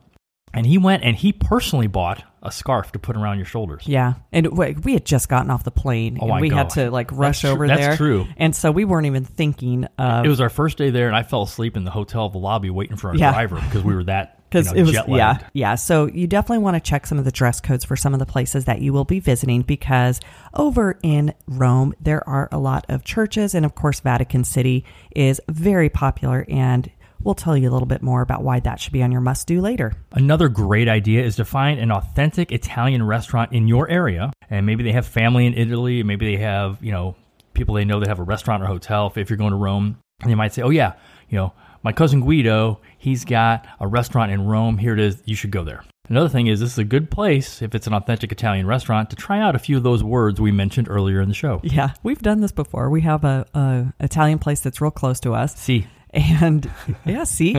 and 0.53 0.67
he 0.67 0.77
went 0.77 1.03
and 1.03 1.17
he 1.17 1.33
personally 1.33 1.87
bought 1.87 2.23
a 2.47 2.53
scarf 2.53 2.93
to 2.93 2.99
put 2.99 3.17
around 3.17 3.37
your 3.38 3.47
shoulders. 3.47 3.83
Yeah, 3.87 4.15
and 4.33 4.57
we 4.57 4.73
we 4.83 4.93
had 4.95 5.05
just 5.05 5.29
gotten 5.29 5.50
off 5.50 5.65
the 5.65 5.71
plane, 5.71 6.19
Oh 6.21 6.31
and 6.31 6.41
we 6.41 6.49
had 6.50 6.71
to 6.71 6.91
like 6.91 7.11
rush 7.12 7.43
That's 7.43 7.53
tr- 7.53 7.55
over 7.55 7.67
that's 7.69 7.81
there. 7.81 7.97
true. 7.97 8.26
and 8.37 8.55
so 8.55 8.71
we 8.71 8.85
weren't 8.85 9.07
even 9.07 9.25
thinking 9.25 9.87
of 9.99 10.25
It 10.25 10.29
was 10.29 10.41
our 10.41 10.50
first 10.50 10.79
day 10.79 10.91
there, 10.91 11.07
and 11.09 11.17
I 11.17 11.23
fell 11.23 11.43
asleep 11.43 11.76
in 11.76 11.85
the 11.85 11.91
hotel 11.91 12.29
the 12.29 12.38
lobby 12.38 12.71
waiting 12.71 12.97
for 12.97 13.09
our 13.11 13.17
Yeah. 13.17 13.33
driver 13.33 13.57
because 13.57 13.83
we 13.85 13.95
were 13.95 14.05
that 14.05 14.33
because 14.49 14.73
it 14.73 14.83
was 14.83 14.93
yeah 15.09 15.38
yeah. 15.53 15.75
So 15.75 16.07
you 16.07 16.26
definitely 16.29 16.62
want 16.62 16.76
to 16.76 16.81
check 16.81 17.07
some 17.07 17.19
of 17.19 17.25
the 17.25 17.33
dress 17.33 17.61
codes 17.61 17.85
for 17.85 17.97
some 17.97 18.12
of 18.15 18.21
the 18.21 18.26
places 18.26 18.67
that 18.67 18.81
you 18.81 18.93
will 18.93 19.05
be 19.05 19.19
visiting 19.19 19.62
because 19.62 20.21
over 20.55 20.99
in 21.03 21.35
Rome 21.49 21.95
there 22.00 22.26
are 22.29 22.49
a 22.53 22.59
lot 22.59 22.87
of 22.88 23.03
churches 23.05 23.55
and 23.57 23.67
of 23.67 23.75
course 23.75 23.99
Vatican 24.00 24.45
City 24.45 24.85
is 25.15 25.41
very 25.49 25.88
popular 25.88 26.47
and 26.49 26.88
We'll 27.23 27.35
tell 27.35 27.56
you 27.56 27.68
a 27.68 27.73
little 27.73 27.87
bit 27.87 28.02
more 28.02 28.23
about 28.23 28.42
why 28.42 28.61
that 28.61 28.80
should 28.80 28.92
be 28.92 29.02
on 29.02 29.12
your 29.12 29.20
must 29.20 29.46
do 29.46 29.61
later. 29.61 29.94
Another 30.12 30.49
great 30.49 30.88
idea 30.88 31.25
is 31.25 31.37
to 31.37 31.44
find 31.44 31.80
an 31.80 31.90
authentic 31.90 32.52
Italian 32.52 33.02
restaurant 33.02 33.52
in 33.52 33.68
your 33.68 33.88
area. 33.88 34.32
And 34.50 34.66
maybe 34.66 34.85
they 34.85 34.92
have 34.92 35.06
family 35.06 35.46
in 35.46 35.54
Italy, 35.54 36.02
maybe 36.02 36.37
they 36.37 36.42
have, 36.42 36.78
you 36.82 36.92
know, 36.92 37.16
people 37.54 37.75
they 37.75 37.85
know 37.85 38.00
that 38.00 38.08
have 38.08 38.18
a 38.18 38.25
restaurant 38.25 38.62
or 38.62 38.66
hotel 38.66 39.12
if, 39.16 39.30
you're 39.30 39.37
going 39.37 39.50
to 39.50 39.56
Rome. 39.56 39.99
And 40.20 40.30
they 40.30 40.35
might 40.35 40.54
say, 40.54 40.62
oh, 40.62 40.70
yeah, 40.70 40.94
you 41.28 41.37
know, 41.37 41.52
my 41.82 41.92
cousin 41.92 42.20
Guido, 42.20 42.80
he's 42.99 43.25
got 43.25 43.66
a 43.80 43.87
restaurant 43.87 44.30
in 44.30 44.46
Rome. 44.46 44.78
Here 44.78 44.92
it 44.92 45.00
is. 45.00 45.23
You 45.25 45.37
should 45.37 45.50
go 45.50 45.64
there. 45.64 45.85
Another 46.08 46.28
thing 46.28 46.46
is, 46.46 46.61
this 46.61 46.70
is 46.73 46.78
a 46.78 46.85
good 46.85 47.11
place, 47.11 47.62
if 47.62 47.75
it's 47.75 47.88
an 47.88 47.92
authentic 47.92 48.30
Italian 48.30 48.66
restaurant, 48.66 49.11
to 49.11 49.16
try 49.16 49.40
out 49.40 49.56
a 49.56 49.58
few 49.58 49.76
of 49.76 49.82
those 49.82 50.04
words 50.04 50.40
we 50.40 50.52
mentioned 50.52 50.88
earlier 50.88 51.20
in 51.20 51.28
the 51.28 51.35
show. 51.35 51.61
Yeah, 51.64 51.94
we've 52.04 52.23
done 52.23 52.40
this 52.40 52.52
before. 52.52 52.90
We 52.90 53.00
have 53.00 53.25
a, 53.25 53.44
a 53.54 53.92
Italian 53.99 54.38
place 54.38 54.61
that's 54.61 54.80
real 54.80 54.92
close 54.92 55.18
to 55.20 55.35
us. 55.35 55.56
See, 55.56 55.88
and 56.16 56.70
yeah, 57.04 57.25
see, 57.25 57.52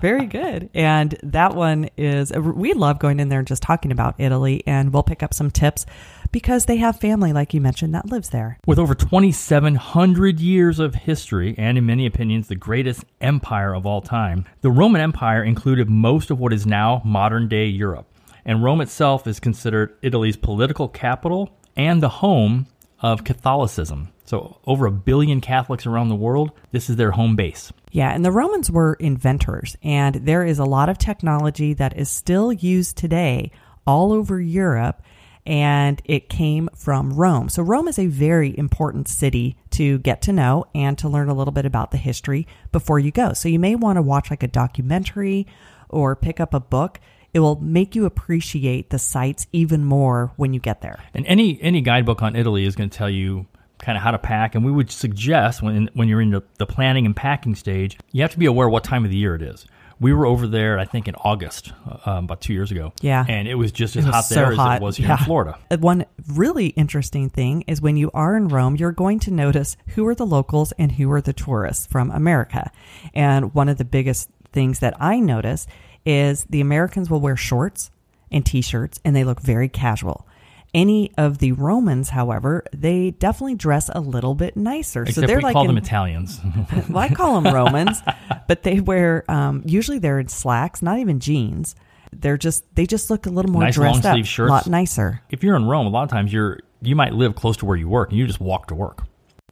very 0.00 0.26
good. 0.26 0.70
And 0.74 1.18
that 1.24 1.54
one 1.54 1.90
is, 1.96 2.30
uh, 2.30 2.40
we 2.40 2.72
love 2.72 2.98
going 3.00 3.18
in 3.18 3.28
there 3.28 3.40
and 3.40 3.48
just 3.48 3.62
talking 3.62 3.90
about 3.90 4.14
Italy, 4.18 4.62
and 4.66 4.92
we'll 4.92 5.02
pick 5.02 5.22
up 5.22 5.34
some 5.34 5.50
tips 5.50 5.86
because 6.30 6.66
they 6.66 6.76
have 6.76 7.00
family, 7.00 7.32
like 7.32 7.52
you 7.52 7.60
mentioned, 7.60 7.94
that 7.94 8.06
lives 8.06 8.30
there. 8.30 8.58
With 8.64 8.78
over 8.78 8.94
2,700 8.94 10.38
years 10.38 10.78
of 10.78 10.94
history, 10.94 11.54
and 11.58 11.76
in 11.76 11.84
many 11.86 12.06
opinions, 12.06 12.46
the 12.46 12.54
greatest 12.54 13.04
empire 13.20 13.74
of 13.74 13.84
all 13.86 14.00
time, 14.00 14.44
the 14.60 14.70
Roman 14.70 15.00
Empire 15.00 15.42
included 15.42 15.90
most 15.90 16.30
of 16.30 16.38
what 16.38 16.52
is 16.52 16.66
now 16.66 17.02
modern 17.04 17.48
day 17.48 17.66
Europe. 17.66 18.06
And 18.44 18.62
Rome 18.62 18.80
itself 18.80 19.26
is 19.26 19.40
considered 19.40 19.96
Italy's 20.00 20.36
political 20.36 20.88
capital 20.88 21.50
and 21.76 22.02
the 22.02 22.08
home 22.08 22.66
of 23.02 23.24
Catholicism. 23.24 24.08
So, 24.24 24.58
over 24.64 24.86
a 24.86 24.92
billion 24.92 25.40
Catholics 25.40 25.86
around 25.86 26.08
the 26.08 26.14
world, 26.14 26.52
this 26.70 26.88
is 26.88 26.96
their 26.96 27.10
home 27.10 27.34
base. 27.34 27.72
Yeah, 27.90 28.10
and 28.10 28.24
the 28.24 28.30
Romans 28.30 28.70
were 28.70 28.94
inventors, 28.94 29.76
and 29.82 30.14
there 30.14 30.44
is 30.44 30.58
a 30.58 30.64
lot 30.64 30.88
of 30.88 30.98
technology 30.98 31.74
that 31.74 31.96
is 31.96 32.08
still 32.08 32.52
used 32.52 32.96
today 32.96 33.50
all 33.86 34.12
over 34.12 34.40
Europe, 34.40 35.02
and 35.44 36.00
it 36.04 36.28
came 36.28 36.68
from 36.76 37.12
Rome. 37.12 37.48
So, 37.48 37.62
Rome 37.62 37.88
is 37.88 37.98
a 37.98 38.06
very 38.06 38.56
important 38.56 39.08
city 39.08 39.56
to 39.70 39.98
get 39.98 40.22
to 40.22 40.32
know 40.32 40.66
and 40.74 40.96
to 40.98 41.08
learn 41.08 41.28
a 41.28 41.34
little 41.34 41.52
bit 41.52 41.66
about 41.66 41.90
the 41.90 41.96
history 41.96 42.46
before 42.70 43.00
you 43.00 43.10
go. 43.10 43.32
So, 43.32 43.48
you 43.48 43.58
may 43.58 43.74
want 43.74 43.96
to 43.96 44.02
watch 44.02 44.30
like 44.30 44.44
a 44.44 44.48
documentary 44.48 45.46
or 45.88 46.14
pick 46.14 46.38
up 46.38 46.54
a 46.54 46.60
book 46.60 47.00
it 47.32 47.40
will 47.40 47.60
make 47.60 47.94
you 47.94 48.06
appreciate 48.06 48.90
the 48.90 48.98
sites 48.98 49.46
even 49.52 49.84
more 49.84 50.32
when 50.36 50.52
you 50.52 50.60
get 50.60 50.80
there. 50.80 50.98
And 51.14 51.26
any 51.26 51.60
any 51.62 51.80
guidebook 51.80 52.22
on 52.22 52.36
Italy 52.36 52.64
is 52.64 52.74
going 52.76 52.90
to 52.90 52.96
tell 52.96 53.10
you 53.10 53.46
kind 53.78 53.96
of 53.96 54.02
how 54.02 54.10
to 54.10 54.18
pack. 54.18 54.54
And 54.54 54.64
we 54.64 54.72
would 54.72 54.90
suggest 54.90 55.62
when 55.62 55.90
when 55.94 56.08
you're 56.08 56.20
in 56.20 56.30
the, 56.30 56.42
the 56.58 56.66
planning 56.66 57.06
and 57.06 57.14
packing 57.14 57.54
stage, 57.54 57.98
you 58.12 58.22
have 58.22 58.32
to 58.32 58.38
be 58.38 58.46
aware 58.46 58.68
what 58.68 58.84
time 58.84 59.04
of 59.04 59.10
the 59.10 59.16
year 59.16 59.34
it 59.34 59.42
is. 59.42 59.66
We 59.98 60.14
were 60.14 60.24
over 60.24 60.46
there, 60.46 60.78
I 60.78 60.86
think, 60.86 61.08
in 61.08 61.14
August, 61.16 61.74
uh, 61.86 61.98
um, 62.10 62.24
about 62.24 62.40
two 62.40 62.54
years 62.54 62.70
ago. 62.70 62.94
Yeah. 63.02 63.22
And 63.28 63.46
it 63.46 63.56
was 63.56 63.70
just 63.70 63.96
as 63.96 64.06
was 64.06 64.14
hot 64.14 64.24
so 64.24 64.34
there 64.34 64.54
hot. 64.54 64.76
as 64.76 64.80
it 64.80 64.82
was 64.82 64.96
here 64.96 65.08
yeah. 65.08 65.18
in 65.18 65.24
Florida. 65.24 65.58
Uh, 65.70 65.76
one 65.76 66.06
really 66.26 66.68
interesting 66.68 67.28
thing 67.28 67.64
is 67.66 67.82
when 67.82 67.98
you 67.98 68.10
are 68.14 68.34
in 68.34 68.48
Rome, 68.48 68.76
you're 68.76 68.92
going 68.92 69.18
to 69.20 69.30
notice 69.30 69.76
who 69.88 70.06
are 70.06 70.14
the 70.14 70.24
locals 70.24 70.72
and 70.78 70.92
who 70.92 71.12
are 71.12 71.20
the 71.20 71.34
tourists 71.34 71.86
from 71.86 72.10
America. 72.12 72.72
And 73.12 73.52
one 73.54 73.68
of 73.68 73.76
the 73.76 73.84
biggest 73.84 74.30
things 74.52 74.78
that 74.78 74.94
I 74.98 75.20
notice 75.20 75.66
is 76.04 76.44
the 76.50 76.60
Americans 76.60 77.10
will 77.10 77.20
wear 77.20 77.36
shorts 77.36 77.90
and 78.30 78.44
t 78.44 78.60
shirts 78.60 79.00
and 79.04 79.14
they 79.14 79.24
look 79.24 79.40
very 79.40 79.68
casual. 79.68 80.26
Any 80.72 81.12
of 81.18 81.38
the 81.38 81.50
Romans, 81.52 82.10
however, 82.10 82.64
they 82.72 83.10
definitely 83.10 83.56
dress 83.56 83.90
a 83.92 84.00
little 84.00 84.36
bit 84.36 84.56
nicer. 84.56 85.02
Except 85.02 85.16
so 85.16 85.26
they're 85.26 85.38
we 85.38 85.42
like 85.42 85.52
call 85.52 85.62
in, 85.62 85.68
them 85.68 85.78
Italians. 85.78 86.40
well, 86.88 86.98
I 86.98 87.08
call 87.08 87.40
them 87.40 87.52
Romans, 87.52 88.00
but 88.48 88.62
they 88.62 88.78
wear 88.78 89.24
um, 89.28 89.62
usually 89.66 89.98
they're 89.98 90.20
in 90.20 90.28
slacks, 90.28 90.80
not 90.80 90.98
even 90.98 91.18
jeans. 91.18 91.74
They're 92.12 92.38
just 92.38 92.64
they 92.76 92.86
just 92.86 93.10
look 93.10 93.26
a 93.26 93.30
little 93.30 93.50
more 93.50 93.64
nice 93.64 93.74
dressed 93.74 94.04
long 94.04 94.14
sleeve 94.14 94.28
shirts. 94.28 94.48
a 94.48 94.52
lot 94.52 94.66
nicer. 94.68 95.22
If 95.30 95.42
you're 95.42 95.56
in 95.56 95.64
Rome, 95.64 95.86
a 95.86 95.90
lot 95.90 96.04
of 96.04 96.10
times 96.10 96.32
you're 96.32 96.60
you 96.82 96.94
might 96.94 97.14
live 97.14 97.34
close 97.34 97.56
to 97.58 97.66
where 97.66 97.76
you 97.76 97.88
work 97.88 98.10
and 98.10 98.18
you 98.18 98.26
just 98.26 98.40
walk 98.40 98.68
to 98.68 98.74
work. 98.74 99.02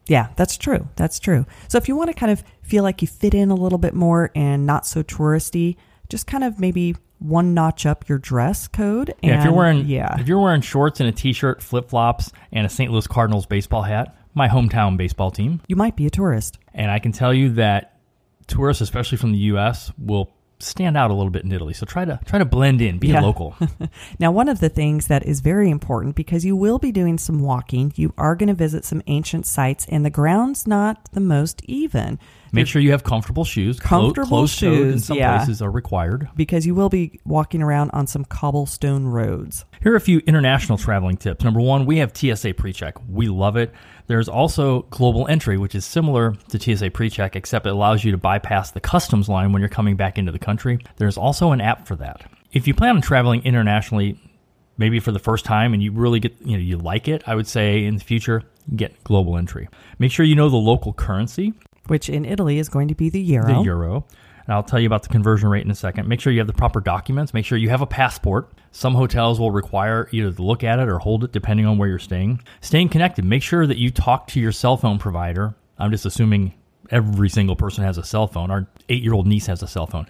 Yeah, 0.07 0.29
that's 0.37 0.57
true. 0.57 0.89
That's 0.97 1.19
true. 1.19 1.47
So 1.69 1.79
if 1.79 1.87
you 1.87 1.95
want 1.95 2.09
to 2.09 2.15
kind 2.15 2.33
of 2.33 2.43
feel 2.63 2.83
like 2.83 3.03
you 3.03 3.09
fit 3.09 3.35
in 3.35 3.51
a 3.51 3.55
little 3.55 3.79
bit 3.79 3.95
more 3.95 4.31
and 4.35 4.65
not 4.65 4.87
so 4.87 5.03
touristy, 5.03 5.77
just 6.09 6.27
kind 6.27 6.45
of 6.45 6.59
maybe 6.59 6.97
one 7.19 7.55
notch 7.55 7.87
up 7.87 8.09
your 8.09 8.19
dress 8.19 8.69
code. 8.69 9.11
And, 9.23 9.31
yeah, 9.31 9.39
if 9.39 9.45
you're 9.45 9.53
wearing 9.53 9.87
yeah, 9.87 10.21
if 10.21 10.29
you're 10.29 10.41
wearing 10.41 10.61
shorts 10.61 11.01
and 11.01 11.09
a 11.09 11.13
t-shirt, 11.13 11.63
flip 11.63 11.89
flops, 11.89 12.33
and 12.53 12.67
a 12.67 12.69
St. 12.69 12.91
Louis 12.91 13.07
Cardinals 13.07 13.47
baseball 13.47 13.83
hat, 13.83 14.17
my 14.35 14.49
hometown 14.49 14.97
baseball 14.97 15.31
team, 15.31 15.61
you 15.69 15.77
might 15.77 15.97
be 15.97 16.07
a 16.07 16.11
tourist. 16.11 16.59
And 16.75 16.91
I 16.91 16.99
can 16.99 17.13
tell 17.13 17.35
you 17.35 17.51
that 17.55 17.99
tourists, 18.47 18.81
especially 18.81 19.19
from 19.19 19.33
the 19.33 19.39
U.S., 19.39 19.93
will 19.99 20.33
stand 20.61 20.97
out 20.97 21.11
a 21.11 21.15
little 21.15 21.31
bit 21.31 21.45
in 21.45 21.53
Italy. 21.53 21.73
So 21.73 21.87
try 21.87 22.05
to 22.05 22.19
try 22.25 22.39
to 22.39 22.45
blend 22.45 22.81
in, 22.81 22.99
be 22.99 23.09
yeah. 23.09 23.21
local. 23.21 23.57
now, 24.19 24.33
one 24.33 24.49
of 24.49 24.61
the 24.61 24.69
things 24.69 25.07
that 25.07 25.25
is 25.25 25.41
very 25.41 25.71
important 25.71 26.17
because 26.17 26.45
you 26.45 26.57
will 26.57 26.79
be 26.79 26.93
doing 26.93 27.19
some 27.19 27.41
walking, 27.41 27.93
you 27.97 28.13
are 28.19 28.35
going 28.35 28.49
to 28.49 28.55
visit 28.55 28.85
some 28.85 29.03
ancient 29.07 29.47
sites, 29.47 29.87
and 29.89 30.05
the 30.05 30.11
ground's 30.11 30.67
not 30.67 31.11
the 31.13 31.21
most 31.21 31.63
even. 31.65 32.19
Make 32.53 32.67
sure 32.67 32.81
you 32.81 32.93
have 32.93 33.05
comfortable 33.05 33.45
shoes. 33.45 33.79
Comfortable 33.79 34.47
shoes. 34.47 34.95
In 34.95 34.99
some 35.01 35.17
yeah. 35.17 35.37
places 35.37 35.61
are 35.63 35.71
required. 35.71 36.29
Because 36.37 36.67
you 36.67 36.75
will 36.75 36.89
be 36.89 37.21
walking 37.25 37.63
around 37.63 37.91
on 37.91 38.07
some 38.07 38.25
cobblestone 38.25 39.07
roads. 39.07 39.65
Here 39.83 39.93
are 39.93 39.97
a 39.97 40.01
few 40.01 40.19
international 40.21 40.79
traveling 40.79 41.17
tips. 41.17 41.45
Number 41.45 41.61
one, 41.61 41.87
we 41.87 41.99
have 41.99 42.17
TSA 42.17 42.55
PreCheck. 42.55 42.93
We 43.09 43.29
love 43.29 43.57
it. 43.57 43.73
There's 44.07 44.29
also 44.29 44.83
Global 44.91 45.29
Entry, 45.29 45.59
which 45.59 45.75
is 45.75 45.85
similar 45.85 46.35
to 46.49 46.59
TSA 46.59 46.91
PreCheck, 46.91 47.37
except 47.37 47.67
it 47.67 47.71
allows 47.71 48.05
you 48.05 48.13
to 48.13 48.19
bypass 48.19 48.71
the 48.71 48.81
customs 48.81 49.29
line 49.29 49.53
when 49.53 49.61
you're 49.61 49.69
coming 49.69 49.97
back 49.97 50.19
into 50.19 50.33
the 50.33 50.39
country. 50.39 50.79
There's 50.97 51.19
also 51.19 51.53
an 51.53 51.61
app 51.61 51.87
for 51.87 51.97
that. 51.97 52.31
If 52.53 52.67
you 52.67 52.75
plan 52.75 52.97
on 52.97 53.03
traveling 53.03 53.43
internationally, 53.45 54.19
maybe 54.79 55.01
for 55.01 55.13
the 55.13 55.19
first 55.19 55.45
time 55.45 55.75
and 55.75 55.83
you 55.83 55.93
really 55.93 56.21
get 56.21 56.35
you 56.41 56.57
know 56.57 56.63
you 56.63 56.79
like 56.79 57.09
it 57.09 57.23
i 57.27 57.35
would 57.35 57.47
say 57.47 57.85
in 57.85 57.97
the 57.97 58.05
future 58.05 58.43
get 58.77 59.03
global 59.05 59.37
entry 59.37 59.69
make 59.99 60.11
sure 60.11 60.25
you 60.25 60.37
know 60.37 60.49
the 60.49 60.57
local 60.57 60.93
currency 60.93 61.53
which 61.89 62.09
in 62.09 62.25
Italy 62.25 62.59
is 62.59 62.69
going 62.69 62.89
to 62.89 62.95
be 62.95 63.11
the 63.11 63.21
euro. 63.21 63.55
The 63.55 63.63
euro. 63.63 64.07
And 64.49 64.55
I'll 64.55 64.63
tell 64.63 64.81
you 64.81 64.87
about 64.87 65.03
the 65.03 65.11
conversion 65.11 65.51
rate 65.51 65.65
in 65.65 65.71
a 65.71 65.75
second. 65.75 66.09
Make 66.09 66.21
sure 66.21 66.33
you 66.33 66.39
have 66.39 66.47
the 66.47 66.55
proper 66.55 66.81
documents. 66.81 67.35
Make 67.35 67.45
sure 67.45 67.59
you 67.59 67.69
have 67.69 67.83
a 67.83 67.87
passport. 67.87 68.51
Some 68.71 68.95
hotels 68.95 69.39
will 69.39 69.51
require 69.51 70.09
either 70.11 70.33
to 70.33 70.43
look 70.43 70.65
at 70.65 70.79
it 70.79 70.89
or 70.89 70.99
hold 70.99 71.25
it 71.25 71.33
depending 71.33 71.67
on 71.67 71.77
where 71.77 71.87
you're 71.87 71.99
staying. 71.99 72.41
Staying 72.63 72.89
connected. 72.89 73.27
Make 73.27 73.43
sure 73.43 73.67
that 73.67 73.77
you 73.77 73.91
talk 73.91 74.27
to 74.29 74.41
your 74.41 74.53
cell 74.53 74.79
phone 74.79 74.99
provider. 74.99 75.55
I'm 75.79 75.91
just 75.91 76.07
assuming 76.07 76.55
every 76.91 77.29
single 77.29 77.57
person 77.57 77.85
has 77.85 77.99
a 77.99 78.03
cell 78.03 78.27
phone. 78.27 78.51
Our 78.51 78.67
eight 78.89 79.03
year 79.03 79.13
old 79.13 79.27
niece 79.27 79.47
has 79.47 79.63
a 79.63 79.67
cell 79.67 79.87
phone. 79.87 80.07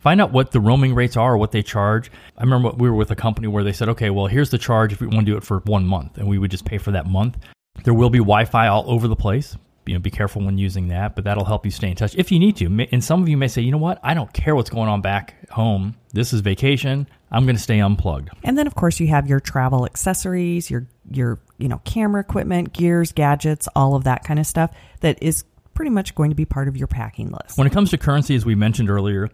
Find 0.00 0.20
out 0.20 0.32
what 0.32 0.50
the 0.50 0.60
roaming 0.60 0.94
rates 0.94 1.16
are 1.16 1.34
or 1.34 1.38
what 1.38 1.52
they 1.52 1.62
charge. 1.62 2.10
I 2.36 2.42
remember 2.42 2.70
we 2.70 2.90
were 2.90 2.96
with 2.96 3.12
a 3.12 3.16
company 3.16 3.46
where 3.46 3.62
they 3.62 3.72
said, 3.72 3.88
okay, 3.90 4.10
well, 4.10 4.26
here's 4.26 4.50
the 4.50 4.58
charge 4.58 4.92
if 4.92 5.00
we 5.00 5.06
want 5.06 5.26
to 5.26 5.32
do 5.32 5.36
it 5.36 5.44
for 5.44 5.60
one 5.60 5.86
month. 5.86 6.18
And 6.18 6.26
we 6.26 6.38
would 6.38 6.50
just 6.50 6.64
pay 6.64 6.78
for 6.78 6.90
that 6.90 7.06
month. 7.06 7.38
There 7.84 7.94
will 7.94 8.10
be 8.10 8.18
Wi 8.18 8.46
Fi 8.46 8.66
all 8.66 8.84
over 8.90 9.06
the 9.06 9.16
place 9.16 9.56
you 9.86 9.94
know, 9.94 10.00
be 10.00 10.10
careful 10.10 10.42
when 10.42 10.58
using 10.58 10.88
that, 10.88 11.14
but 11.14 11.24
that'll 11.24 11.44
help 11.44 11.64
you 11.64 11.70
stay 11.70 11.88
in 11.88 11.96
touch 11.96 12.14
if 12.16 12.32
you 12.32 12.38
need 12.38 12.56
to. 12.56 12.86
And 12.92 13.02
some 13.02 13.22
of 13.22 13.28
you 13.28 13.36
may 13.36 13.48
say, 13.48 13.62
you 13.62 13.70
know 13.70 13.78
what, 13.78 13.98
I 14.02 14.14
don't 14.14 14.32
care 14.32 14.54
what's 14.54 14.70
going 14.70 14.88
on 14.88 15.00
back 15.00 15.50
home. 15.50 15.96
This 16.12 16.32
is 16.32 16.40
vacation. 16.40 17.08
I'm 17.30 17.44
going 17.44 17.56
to 17.56 17.62
stay 17.62 17.80
unplugged. 17.80 18.30
And 18.44 18.56
then, 18.56 18.66
of 18.66 18.74
course, 18.74 19.00
you 19.00 19.08
have 19.08 19.26
your 19.26 19.40
travel 19.40 19.84
accessories, 19.84 20.70
your 20.70 20.86
your 21.10 21.40
you 21.58 21.68
know 21.68 21.80
camera 21.84 22.20
equipment, 22.20 22.72
gears, 22.72 23.12
gadgets, 23.12 23.68
all 23.74 23.94
of 23.94 24.04
that 24.04 24.24
kind 24.24 24.38
of 24.38 24.46
stuff 24.46 24.70
that 25.00 25.22
is 25.22 25.44
pretty 25.74 25.90
much 25.90 26.14
going 26.14 26.30
to 26.30 26.36
be 26.36 26.44
part 26.44 26.68
of 26.68 26.76
your 26.76 26.86
packing 26.86 27.30
list. 27.30 27.58
When 27.58 27.66
it 27.66 27.72
comes 27.72 27.90
to 27.90 27.98
currency, 27.98 28.34
as 28.34 28.44
we 28.44 28.54
mentioned 28.54 28.90
earlier, 28.90 29.30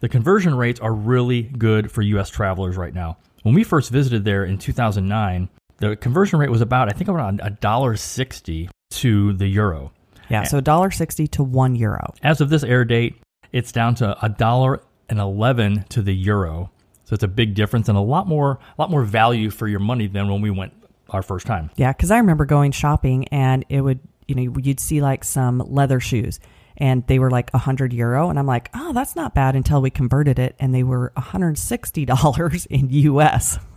the 0.00 0.08
conversion 0.08 0.54
rates 0.54 0.78
are 0.80 0.92
really 0.92 1.42
good 1.42 1.90
for 1.90 2.02
U.S. 2.02 2.28
travelers 2.28 2.76
right 2.76 2.92
now. 2.92 3.16
When 3.42 3.54
we 3.54 3.64
first 3.64 3.90
visited 3.90 4.24
there 4.24 4.44
in 4.44 4.58
2009, 4.58 5.48
the 5.78 5.96
conversion 5.96 6.38
rate 6.38 6.50
was 6.50 6.60
about 6.60 6.88
I 6.88 6.92
think 6.92 7.08
around 7.08 7.40
a 7.42 7.50
dollar 7.50 7.96
sixty 7.96 8.68
to 8.90 9.32
the 9.32 9.46
euro. 9.46 9.92
Yeah, 10.28 10.44
so 10.44 10.60
$1.60 10.60 11.30
to 11.32 11.42
1 11.42 11.76
euro. 11.76 12.14
As 12.22 12.40
of 12.40 12.48
this 12.48 12.62
air 12.62 12.84
date, 12.84 13.20
it's 13.52 13.72
down 13.72 13.94
to 13.96 14.16
a 14.24 14.28
dollar 14.28 14.82
and 15.08 15.18
11 15.18 15.84
to 15.90 16.02
the 16.02 16.14
euro. 16.14 16.70
So 17.04 17.14
it's 17.14 17.22
a 17.22 17.28
big 17.28 17.54
difference 17.54 17.88
and 17.88 17.96
a 17.96 18.00
lot 18.00 18.26
more 18.26 18.52
a 18.52 18.80
lot 18.80 18.90
more 18.90 19.04
value 19.04 19.50
for 19.50 19.68
your 19.68 19.78
money 19.78 20.08
than 20.08 20.28
when 20.28 20.40
we 20.40 20.50
went 20.50 20.72
our 21.10 21.22
first 21.22 21.46
time. 21.46 21.70
Yeah, 21.76 21.92
cuz 21.92 22.10
I 22.10 22.18
remember 22.18 22.44
going 22.44 22.72
shopping 22.72 23.28
and 23.28 23.64
it 23.68 23.80
would, 23.80 24.00
you 24.26 24.34
know, 24.34 24.58
you'd 24.60 24.80
see 24.80 25.00
like 25.00 25.22
some 25.22 25.62
leather 25.64 26.00
shoes 26.00 26.40
and 26.78 27.06
they 27.06 27.18
were 27.18 27.30
like 27.30 27.50
100 27.50 27.92
euro 27.92 28.28
and 28.28 28.38
i'm 28.38 28.46
like 28.46 28.68
oh 28.74 28.92
that's 28.92 29.16
not 29.16 29.34
bad 29.34 29.56
until 29.56 29.80
we 29.80 29.90
converted 29.90 30.38
it 30.38 30.54
and 30.58 30.74
they 30.74 30.82
were 30.82 31.12
$160 31.16 32.66
in 32.70 32.90
us 33.18 33.58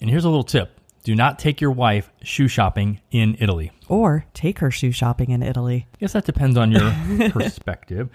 and 0.00 0.10
here's 0.10 0.24
a 0.24 0.28
little 0.28 0.44
tip 0.44 0.75
do 1.06 1.14
not 1.14 1.38
take 1.38 1.60
your 1.60 1.70
wife 1.70 2.10
shoe 2.24 2.48
shopping 2.48 3.00
in 3.12 3.36
Italy. 3.38 3.70
Or 3.86 4.24
take 4.34 4.58
her 4.58 4.72
shoe 4.72 4.90
shopping 4.90 5.30
in 5.30 5.40
Italy. 5.40 5.86
I 5.94 5.98
guess 6.00 6.14
that 6.14 6.24
depends 6.24 6.56
on 6.56 6.72
your 6.72 7.30
perspective. 7.30 8.08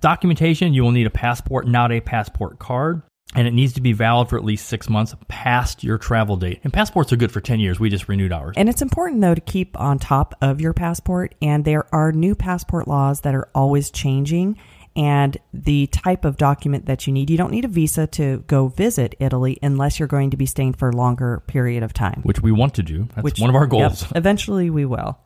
Documentation 0.00 0.74
you 0.74 0.82
will 0.82 0.90
need 0.92 1.06
a 1.06 1.10
passport, 1.10 1.66
not 1.66 1.90
a 1.92 2.02
passport 2.02 2.58
card. 2.58 3.00
and 3.34 3.48
it 3.48 3.54
needs 3.54 3.72
to 3.72 3.80
be 3.80 3.94
valid 3.94 4.28
for 4.28 4.36
at 4.36 4.44
least 4.44 4.68
six 4.68 4.90
months 4.90 5.14
past 5.28 5.82
your 5.82 5.96
travel 5.96 6.36
date. 6.36 6.60
And 6.62 6.70
passports 6.74 7.10
are 7.10 7.16
good 7.16 7.32
for 7.32 7.40
10 7.40 7.58
years. 7.58 7.80
We 7.80 7.88
just 7.88 8.06
renewed 8.06 8.32
ours. 8.32 8.52
And 8.58 8.68
it's 8.68 8.82
important, 8.82 9.22
though, 9.22 9.34
to 9.34 9.40
keep 9.40 9.80
on 9.80 9.98
top 9.98 10.34
of 10.42 10.60
your 10.60 10.74
passport. 10.74 11.34
And 11.40 11.64
there 11.64 11.86
are 11.94 12.12
new 12.12 12.34
passport 12.34 12.86
laws 12.86 13.22
that 13.22 13.34
are 13.34 13.48
always 13.54 13.90
changing. 13.90 14.58
And 14.96 15.36
the 15.52 15.86
type 15.88 16.24
of 16.24 16.38
document 16.38 16.86
that 16.86 17.06
you 17.06 17.12
need, 17.12 17.28
you 17.28 17.36
don't 17.36 17.50
need 17.50 17.66
a 17.66 17.68
visa 17.68 18.06
to 18.08 18.42
go 18.46 18.68
visit 18.68 19.14
Italy 19.20 19.58
unless 19.62 19.98
you're 19.98 20.08
going 20.08 20.30
to 20.30 20.36
be 20.38 20.46
staying 20.46 20.72
for 20.72 20.88
a 20.88 20.96
longer 20.96 21.42
period 21.46 21.82
of 21.82 21.92
time. 21.92 22.20
Which 22.22 22.40
we 22.40 22.50
want 22.50 22.74
to 22.74 22.82
do. 22.82 23.06
That's 23.14 23.22
Which- 23.22 23.38
one 23.38 23.50
of 23.50 23.56
our 23.56 23.66
goals. 23.66 24.02
Yep, 24.02 24.12
eventually 24.16 24.70
we 24.70 24.86
will. 24.86 25.18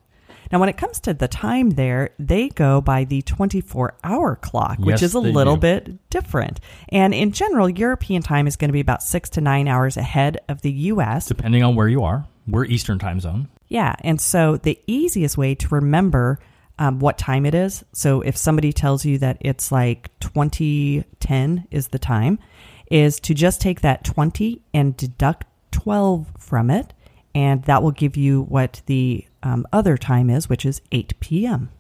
Now, 0.50 0.58
when 0.58 0.68
it 0.68 0.76
comes 0.76 0.98
to 1.00 1.14
the 1.14 1.28
time 1.28 1.70
there, 1.70 2.10
they 2.18 2.48
go 2.48 2.80
by 2.80 3.04
the 3.04 3.22
24 3.22 3.94
hour 4.02 4.34
clock, 4.34 4.78
which 4.80 5.00
is 5.00 5.14
a 5.14 5.20
little 5.20 5.54
do. 5.54 5.60
bit 5.60 6.10
different. 6.10 6.58
And 6.88 7.14
in 7.14 7.30
general, 7.30 7.68
European 7.68 8.20
time 8.22 8.48
is 8.48 8.56
going 8.56 8.68
to 8.68 8.72
be 8.72 8.80
about 8.80 9.04
six 9.04 9.30
to 9.30 9.40
nine 9.40 9.68
hours 9.68 9.96
ahead 9.96 10.38
of 10.48 10.62
the 10.62 10.72
US. 10.72 11.26
Depending 11.26 11.62
on 11.62 11.76
where 11.76 11.86
you 11.86 12.02
are, 12.02 12.26
we're 12.48 12.64
Eastern 12.64 12.98
time 12.98 13.20
zone. 13.20 13.48
Yeah. 13.68 13.94
And 14.00 14.20
so 14.20 14.56
the 14.56 14.76
easiest 14.88 15.38
way 15.38 15.54
to 15.54 15.68
remember 15.68 16.40
um, 16.80 16.98
what 16.98 17.18
time 17.18 17.46
it 17.46 17.54
is, 17.54 17.84
so 17.92 18.22
if 18.22 18.36
somebody 18.36 18.72
tells 18.72 19.04
you 19.04 19.18
that 19.18 19.36
it's 19.40 19.70
like 19.70 20.10
2010 20.20 21.68
is 21.70 21.88
the 21.88 21.98
time, 21.98 22.38
is 22.90 23.20
to 23.20 23.34
just 23.34 23.60
take 23.60 23.82
that 23.82 24.02
20 24.02 24.62
and 24.74 24.96
deduct 24.96 25.44
12 25.70 26.26
from 26.38 26.70
it. 26.70 26.92
And 27.34 27.62
that 27.64 27.82
will 27.82 27.92
give 27.92 28.16
you 28.16 28.42
what 28.42 28.82
the 28.86 29.24
um, 29.42 29.66
other 29.72 29.96
time 29.96 30.30
is, 30.30 30.48
which 30.48 30.66
is 30.66 30.80
8 30.90 31.20
p.m. 31.20 31.70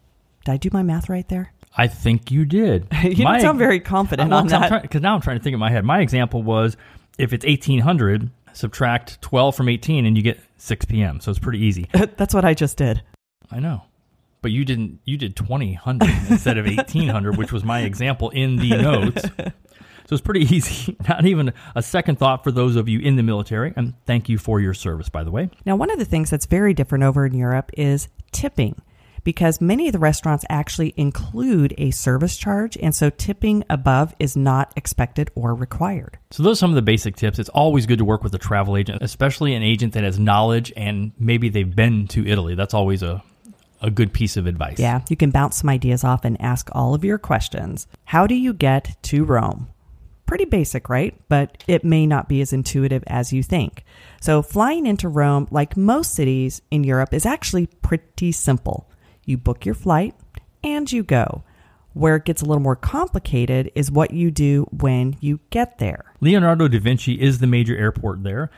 Did 0.44 0.52
I 0.52 0.56
do 0.58 0.70
my 0.72 0.82
math 0.82 1.08
right 1.08 1.28
there? 1.28 1.52
I 1.76 1.88
think 1.88 2.30
you 2.30 2.44
did. 2.44 2.86
You 3.02 3.24
don't 3.24 3.40
sound 3.40 3.58
very 3.58 3.80
confident 3.80 4.32
on 4.32 4.46
that. 4.48 4.82
Because 4.82 5.02
now 5.02 5.14
I'm 5.14 5.20
trying 5.20 5.38
to 5.38 5.42
think 5.42 5.54
in 5.54 5.60
my 5.60 5.70
head. 5.70 5.84
My 5.84 6.00
example 6.00 6.42
was 6.42 6.76
if 7.18 7.32
it's 7.32 7.44
1800, 7.44 8.30
subtract 8.52 9.20
12 9.22 9.56
from 9.56 9.68
18 9.68 10.06
and 10.06 10.16
you 10.16 10.22
get 10.22 10.38
6 10.58 10.84
p.m. 10.84 11.20
So 11.20 11.30
it's 11.30 11.40
pretty 11.40 11.60
easy. 11.60 11.88
That's 11.92 12.34
what 12.34 12.44
I 12.44 12.54
just 12.54 12.76
did. 12.76 13.02
I 13.50 13.58
know. 13.60 13.82
But 14.42 14.52
you 14.52 14.64
didn't. 14.64 15.00
You 15.04 15.16
did 15.16 15.36
2000 15.36 16.02
instead 16.30 16.58
of 16.58 16.66
1800, 16.66 17.36
which 17.36 17.52
was 17.52 17.64
my 17.64 17.80
example 17.80 18.30
in 18.30 18.56
the 18.56 18.70
notes. 18.70 19.22
So 20.10 20.14
it's 20.14 20.22
pretty 20.22 20.40
easy. 20.54 20.96
Not 21.08 21.24
even 21.24 21.52
a 21.76 21.82
second 21.82 22.18
thought 22.18 22.42
for 22.42 22.50
those 22.50 22.74
of 22.74 22.88
you 22.88 22.98
in 22.98 23.14
the 23.14 23.22
military. 23.22 23.72
And 23.76 23.94
thank 24.06 24.28
you 24.28 24.38
for 24.38 24.58
your 24.58 24.74
service, 24.74 25.08
by 25.08 25.22
the 25.22 25.30
way. 25.30 25.50
Now, 25.64 25.76
one 25.76 25.90
of 25.90 25.98
the 25.98 26.04
things 26.04 26.30
that's 26.30 26.46
very 26.46 26.74
different 26.74 27.04
over 27.04 27.24
in 27.24 27.32
Europe 27.32 27.70
is 27.76 28.08
tipping 28.32 28.82
because 29.22 29.60
many 29.60 29.86
of 29.86 29.92
the 29.92 29.98
restaurants 29.98 30.44
actually 30.48 30.94
include 30.96 31.74
a 31.78 31.90
service 31.90 32.36
charge, 32.36 32.76
and 32.78 32.94
so 32.94 33.10
tipping 33.10 33.62
above 33.70 34.14
is 34.18 34.36
not 34.36 34.72
expected 34.76 35.30
or 35.34 35.54
required. 35.54 36.18
So 36.30 36.42
those 36.42 36.58
are 36.58 36.60
some 36.60 36.70
of 36.70 36.76
the 36.76 36.82
basic 36.82 37.16
tips. 37.16 37.38
It's 37.38 37.50
always 37.50 37.86
good 37.86 37.98
to 37.98 38.04
work 38.04 38.24
with 38.24 38.34
a 38.34 38.38
travel 38.38 38.76
agent, 38.76 39.02
especially 39.02 39.54
an 39.54 39.62
agent 39.62 39.92
that 39.92 40.04
has 40.04 40.18
knowledge 40.18 40.72
and 40.76 41.12
maybe 41.18 41.48
they've 41.48 41.74
been 41.74 42.08
to 42.08 42.26
Italy. 42.26 42.54
That's 42.54 42.74
always 42.74 43.02
a 43.02 43.22
a 43.80 43.90
good 43.90 44.12
piece 44.12 44.36
of 44.36 44.46
advice. 44.46 44.78
Yeah, 44.78 45.00
you 45.08 45.16
can 45.16 45.30
bounce 45.30 45.56
some 45.56 45.70
ideas 45.70 46.04
off 46.04 46.24
and 46.24 46.40
ask 46.40 46.68
all 46.72 46.94
of 46.94 47.04
your 47.04 47.18
questions. 47.18 47.86
How 48.04 48.26
do 48.26 48.34
you 48.34 48.52
get 48.52 48.96
to 49.04 49.24
Rome? 49.24 49.68
Pretty 50.26 50.44
basic, 50.44 50.88
right? 50.88 51.14
But 51.28 51.64
it 51.66 51.84
may 51.84 52.06
not 52.06 52.28
be 52.28 52.40
as 52.40 52.52
intuitive 52.52 53.02
as 53.06 53.32
you 53.32 53.42
think. 53.42 53.84
So, 54.20 54.42
flying 54.42 54.86
into 54.86 55.08
Rome, 55.08 55.48
like 55.50 55.76
most 55.76 56.14
cities 56.14 56.62
in 56.70 56.84
Europe, 56.84 57.12
is 57.12 57.26
actually 57.26 57.66
pretty 57.66 58.30
simple. 58.30 58.88
You 59.24 59.38
book 59.38 59.66
your 59.66 59.74
flight 59.74 60.14
and 60.62 60.90
you 60.90 61.02
go. 61.02 61.42
Where 61.92 62.14
it 62.14 62.24
gets 62.24 62.42
a 62.42 62.44
little 62.44 62.62
more 62.62 62.76
complicated 62.76 63.72
is 63.74 63.90
what 63.90 64.12
you 64.12 64.30
do 64.30 64.68
when 64.70 65.16
you 65.20 65.40
get 65.50 65.78
there. 65.78 66.04
Leonardo 66.20 66.68
da 66.68 66.78
Vinci 66.78 67.20
is 67.20 67.40
the 67.40 67.48
major 67.48 67.76
airport 67.76 68.22
there. 68.22 68.50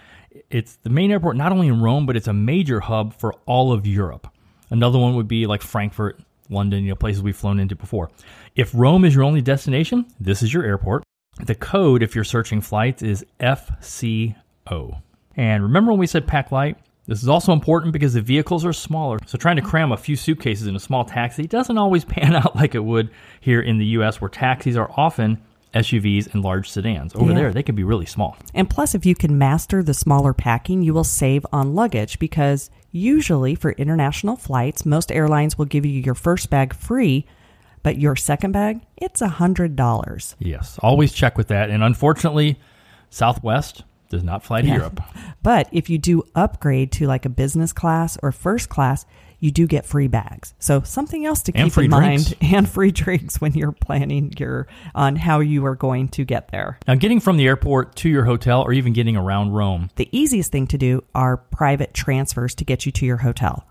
It's 0.51 0.77
the 0.77 0.91
main 0.91 1.11
airport 1.11 1.37
not 1.37 1.53
only 1.53 1.69
in 1.69 1.81
Rome, 1.81 2.05
but 2.05 2.17
it's 2.17 2.29
a 2.29 2.35
major 2.35 2.81
hub 2.81 3.15
for 3.15 3.35
all 3.47 3.73
of 3.73 3.87
Europe. 3.87 4.29
Another 4.73 4.99
one 4.99 5.15
would 5.17 5.29
be 5.29 5.47
like 5.47 5.61
Frankfurt, 5.61 6.19
London, 6.49 6.83
you 6.83 6.89
know, 6.89 6.97
places 6.97 7.23
we've 7.23 7.37
flown 7.37 7.61
into 7.61 7.77
before. 7.77 8.11
If 8.57 8.73
Rome 8.75 9.05
is 9.05 9.15
your 9.15 9.23
only 9.23 9.43
destination, 9.43 10.07
this 10.19 10.43
is 10.43 10.53
your 10.53 10.65
airport. 10.65 11.05
The 11.45 11.55
code, 11.55 12.03
if 12.03 12.15
you're 12.15 12.25
searching 12.25 12.63
flights, 12.63 13.03
is 13.03 13.25
FCO. 13.39 15.03
And 15.37 15.63
remember 15.63 15.93
when 15.93 16.01
we 16.01 16.07
said 16.07 16.27
pack 16.27 16.51
light? 16.51 16.79
This 17.07 17.23
is 17.23 17.29
also 17.29 17.53
important 17.53 17.93
because 17.93 18.15
the 18.15 18.23
vehicles 18.23 18.65
are 18.65 18.73
smaller. 18.73 19.19
So 19.27 19.37
trying 19.37 19.57
to 19.57 19.63
cram 19.63 19.93
a 19.93 19.97
few 19.99 20.17
suitcases 20.17 20.67
in 20.67 20.75
a 20.75 20.81
small 20.81 21.05
taxi 21.05 21.47
doesn't 21.47 21.77
always 21.77 22.05
pan 22.07 22.35
out 22.35 22.57
like 22.57 22.75
it 22.75 22.85
would 22.85 23.11
here 23.41 23.61
in 23.61 23.77
the 23.77 23.87
US, 23.87 24.23
where 24.23 24.31
taxis 24.31 24.77
are 24.79 24.91
often 24.97 25.43
SUVs 25.75 26.33
and 26.33 26.43
large 26.43 26.69
sedans. 26.71 27.15
Over 27.15 27.31
Yeah. 27.33 27.37
there, 27.39 27.53
they 27.53 27.63
can 27.63 27.75
be 27.75 27.85
really 27.85 28.07
small. 28.07 28.37
And 28.55 28.69
plus, 28.69 28.95
if 28.95 29.07
you 29.07 29.15
can 29.15 29.39
master 29.39 29.83
the 29.83 29.95
smaller 29.95 30.33
packing, 30.33 30.83
you 30.83 30.93
will 30.95 31.05
save 31.05 31.47
on 31.53 31.75
luggage 31.75 32.19
because 32.19 32.71
usually 32.91 33.55
for 33.55 33.73
international 33.73 34.37
flights, 34.37 34.85
most 34.85 35.11
airlines 35.11 35.57
will 35.57 35.65
give 35.65 35.87
you 35.87 36.01
your 36.01 36.15
first 36.15 36.51
bag 36.51 36.75
free, 36.75 37.25
but 37.83 37.99
your 37.99 38.15
second 38.17 38.53
bag, 38.53 38.81
it's 38.99 39.23
a 39.23 39.29
$100. 39.29 40.35
Yes, 40.39 40.79
always 40.83 41.13
check 41.13 41.37
with 41.39 41.49
that. 41.49 41.71
And 41.71 41.83
unfortunately, 41.83 42.59
Southwest 43.11 43.83
does 44.09 44.23
not 44.23 44.43
fly 44.45 44.63
to 44.63 44.69
Europe. 44.69 45.01
But 45.43 45.69
if 45.73 45.91
you 45.91 45.99
do 45.99 46.23
upgrade 46.37 46.93
to 46.93 47.07
like 47.09 47.25
a 47.25 47.29
business 47.29 47.73
class 47.73 48.17
or 48.23 48.31
first 48.31 48.69
class, 48.69 49.05
you 49.43 49.51
do 49.51 49.67
get 49.67 49.85
free 49.85 50.07
bags. 50.07 50.55
So 50.61 50.83
something 50.83 51.27
else 51.27 51.43
to 51.43 51.53
And 51.57 51.69
keep 51.69 51.85
in 51.85 51.91
mind 51.91 52.35
and 52.41 52.69
free 52.69 52.93
drinks 52.93 53.41
when 53.41 53.55
you're 53.55 53.73
planning 53.73 54.33
your 54.39 54.69
on 54.95 55.17
how 55.17 55.41
you 55.41 55.67
are 55.67 55.75
going 55.75 56.09
to 56.11 56.25
get 56.25 56.53
there. 56.53 56.79
Now, 56.87 56.95
getting 56.95 57.19
from 57.19 57.39
the 57.39 57.49
airport 57.49 57.97
to 57.97 58.09
your 58.09 58.25
hotel 58.25 58.63
or 58.63 58.73
even 58.73 58.93
getting 58.93 59.17
around 59.17 59.51
Rome, 59.51 59.91
The 59.97 60.09
easiest 60.17 60.53
thing 60.53 60.69
to 60.69 60.79
do 60.79 61.03
are 61.13 61.37
private 61.37 61.93
transfers 61.93 62.55
to 62.55 62.65
get 62.65 62.87
you 62.87 62.93
to 62.93 63.05
your 63.05 63.17
hotel. 63.17 63.67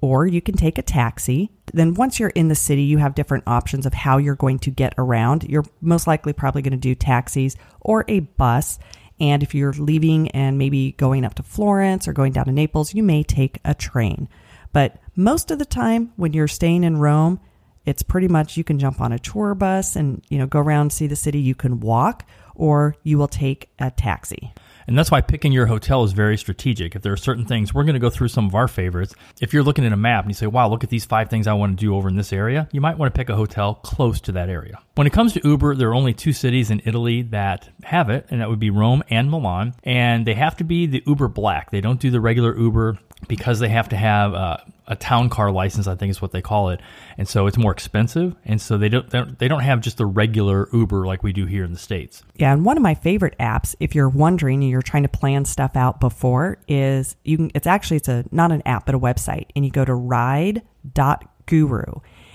Or 0.00 0.26
you 0.26 0.40
can 0.40 0.56
take 0.56 0.78
a 0.78 0.82
taxi. 0.82 1.50
Then, 1.74 1.92
once 1.92 2.18
you're 2.18 2.30
in 2.30 2.48
the 2.48 2.54
city, 2.54 2.82
you 2.84 2.96
have 2.96 3.14
different 3.14 3.44
options 3.46 3.84
of 3.84 3.92
how 3.92 4.16
you're 4.16 4.34
going 4.34 4.58
to 4.60 4.70
get 4.70 4.94
around. 4.96 5.44
You're 5.44 5.66
most 5.82 6.06
likely 6.06 6.32
probably 6.32 6.62
going 6.62 6.70
to 6.70 6.78
do 6.78 6.94
taxis 6.94 7.56
or 7.82 8.06
a 8.08 8.20
bus. 8.20 8.78
And 9.20 9.42
if 9.42 9.54
you're 9.54 9.74
leaving 9.74 10.30
and 10.30 10.56
maybe 10.56 10.92
going 10.92 11.26
up 11.26 11.34
to 11.34 11.42
Florence 11.42 12.08
or 12.08 12.14
going 12.14 12.32
down 12.32 12.46
to 12.46 12.52
Naples, 12.52 12.94
you 12.94 13.02
may 13.02 13.22
take 13.22 13.58
a 13.66 13.74
train. 13.74 14.30
But 14.72 14.98
most 15.20 15.50
of 15.50 15.58
the 15.58 15.64
time, 15.66 16.12
when 16.16 16.32
you're 16.32 16.48
staying 16.48 16.82
in 16.82 16.96
Rome, 16.96 17.40
it's 17.84 18.02
pretty 18.02 18.28
much 18.28 18.56
you 18.56 18.64
can 18.64 18.78
jump 18.78 19.00
on 19.00 19.12
a 19.12 19.18
tour 19.18 19.54
bus 19.54 19.96
and 19.96 20.22
you 20.28 20.38
know 20.38 20.46
go 20.46 20.58
around 20.58 20.92
see 20.92 21.06
the 21.06 21.16
city. 21.16 21.38
You 21.40 21.54
can 21.54 21.80
walk, 21.80 22.26
or 22.54 22.96
you 23.02 23.18
will 23.18 23.28
take 23.28 23.70
a 23.78 23.90
taxi. 23.90 24.52
And 24.86 24.98
that's 24.98 25.10
why 25.10 25.20
picking 25.20 25.52
your 25.52 25.66
hotel 25.66 26.04
is 26.04 26.12
very 26.12 26.36
strategic. 26.36 26.94
If 26.96 27.02
there 27.02 27.12
are 27.12 27.16
certain 27.18 27.44
things, 27.44 27.72
we're 27.72 27.84
going 27.84 27.94
to 27.94 28.00
go 28.00 28.10
through 28.10 28.28
some 28.28 28.46
of 28.46 28.54
our 28.54 28.68
favorites. 28.68 29.14
If 29.40 29.52
you're 29.52 29.62
looking 29.62 29.84
at 29.84 29.92
a 29.92 29.96
map 29.96 30.24
and 30.24 30.30
you 30.30 30.34
say, 30.34 30.46
wow, 30.46 30.68
look 30.68 30.84
at 30.84 30.90
these 30.90 31.04
five 31.04 31.28
things 31.30 31.46
I 31.46 31.52
want 31.52 31.78
to 31.78 31.84
do 31.84 31.94
over 31.94 32.08
in 32.08 32.16
this 32.16 32.32
area, 32.32 32.68
you 32.72 32.80
might 32.80 32.98
want 32.98 33.12
to 33.14 33.18
pick 33.18 33.28
a 33.28 33.36
hotel 33.36 33.74
close 33.74 34.20
to 34.22 34.32
that 34.32 34.48
area. 34.48 34.78
When 34.94 35.06
it 35.06 35.12
comes 35.12 35.32
to 35.34 35.40
Uber, 35.44 35.76
there 35.76 35.90
are 35.90 35.94
only 35.94 36.12
two 36.14 36.32
cities 36.32 36.70
in 36.70 36.82
Italy 36.84 37.22
that 37.22 37.68
have 37.84 38.10
it, 38.10 38.26
and 38.30 38.40
that 38.40 38.48
would 38.48 38.58
be 38.60 38.70
Rome 38.70 39.02
and 39.10 39.30
Milan. 39.30 39.74
And 39.84 40.26
they 40.26 40.34
have 40.34 40.56
to 40.56 40.64
be 40.64 40.86
the 40.86 41.02
Uber 41.06 41.28
Black. 41.28 41.70
They 41.70 41.80
don't 41.80 42.00
do 42.00 42.10
the 42.10 42.20
regular 42.20 42.56
Uber 42.56 42.98
because 43.28 43.58
they 43.58 43.68
have 43.68 43.90
to 43.90 43.96
have 43.96 44.32
uh, 44.34 44.56
a 44.86 44.96
town 44.96 45.28
car 45.28 45.52
license, 45.52 45.86
I 45.86 45.94
think 45.94 46.10
is 46.10 46.22
what 46.22 46.32
they 46.32 46.40
call 46.40 46.70
it. 46.70 46.80
And 47.18 47.28
so 47.28 47.46
it's 47.46 47.58
more 47.58 47.70
expensive. 47.70 48.34
And 48.44 48.60
so 48.60 48.78
they 48.78 48.88
don't, 48.88 49.08
they 49.38 49.46
don't- 49.46 49.60
have 49.60 49.82
just 49.82 49.98
the 49.98 50.06
regular 50.06 50.70
Uber 50.72 51.06
like 51.06 51.22
we 51.22 51.34
do 51.34 51.44
here 51.44 51.64
in 51.64 51.72
the 51.74 51.78
States. 51.78 52.22
Yeah, 52.36 52.50
and 52.54 52.64
one 52.64 52.78
of 52.78 52.82
my 52.82 52.94
favorite 52.94 53.36
apps, 53.38 53.74
if 53.78 53.94
you're 53.94 54.08
wondering 54.08 54.62
and 54.62 54.70
you're 54.80 54.90
trying 54.90 55.02
to 55.02 55.10
plan 55.10 55.44
stuff 55.44 55.76
out 55.76 56.00
before, 56.00 56.56
is 56.66 57.14
you 57.22 57.36
can. 57.36 57.50
It's 57.54 57.66
actually 57.66 57.98
it's 57.98 58.08
a 58.08 58.24
not 58.30 58.50
an 58.50 58.62
app 58.64 58.86
but 58.86 58.94
a 58.94 58.98
website, 58.98 59.48
and 59.54 59.62
you 59.62 59.70
go 59.70 59.84
to 59.84 59.92
ride.guru, 59.94 60.62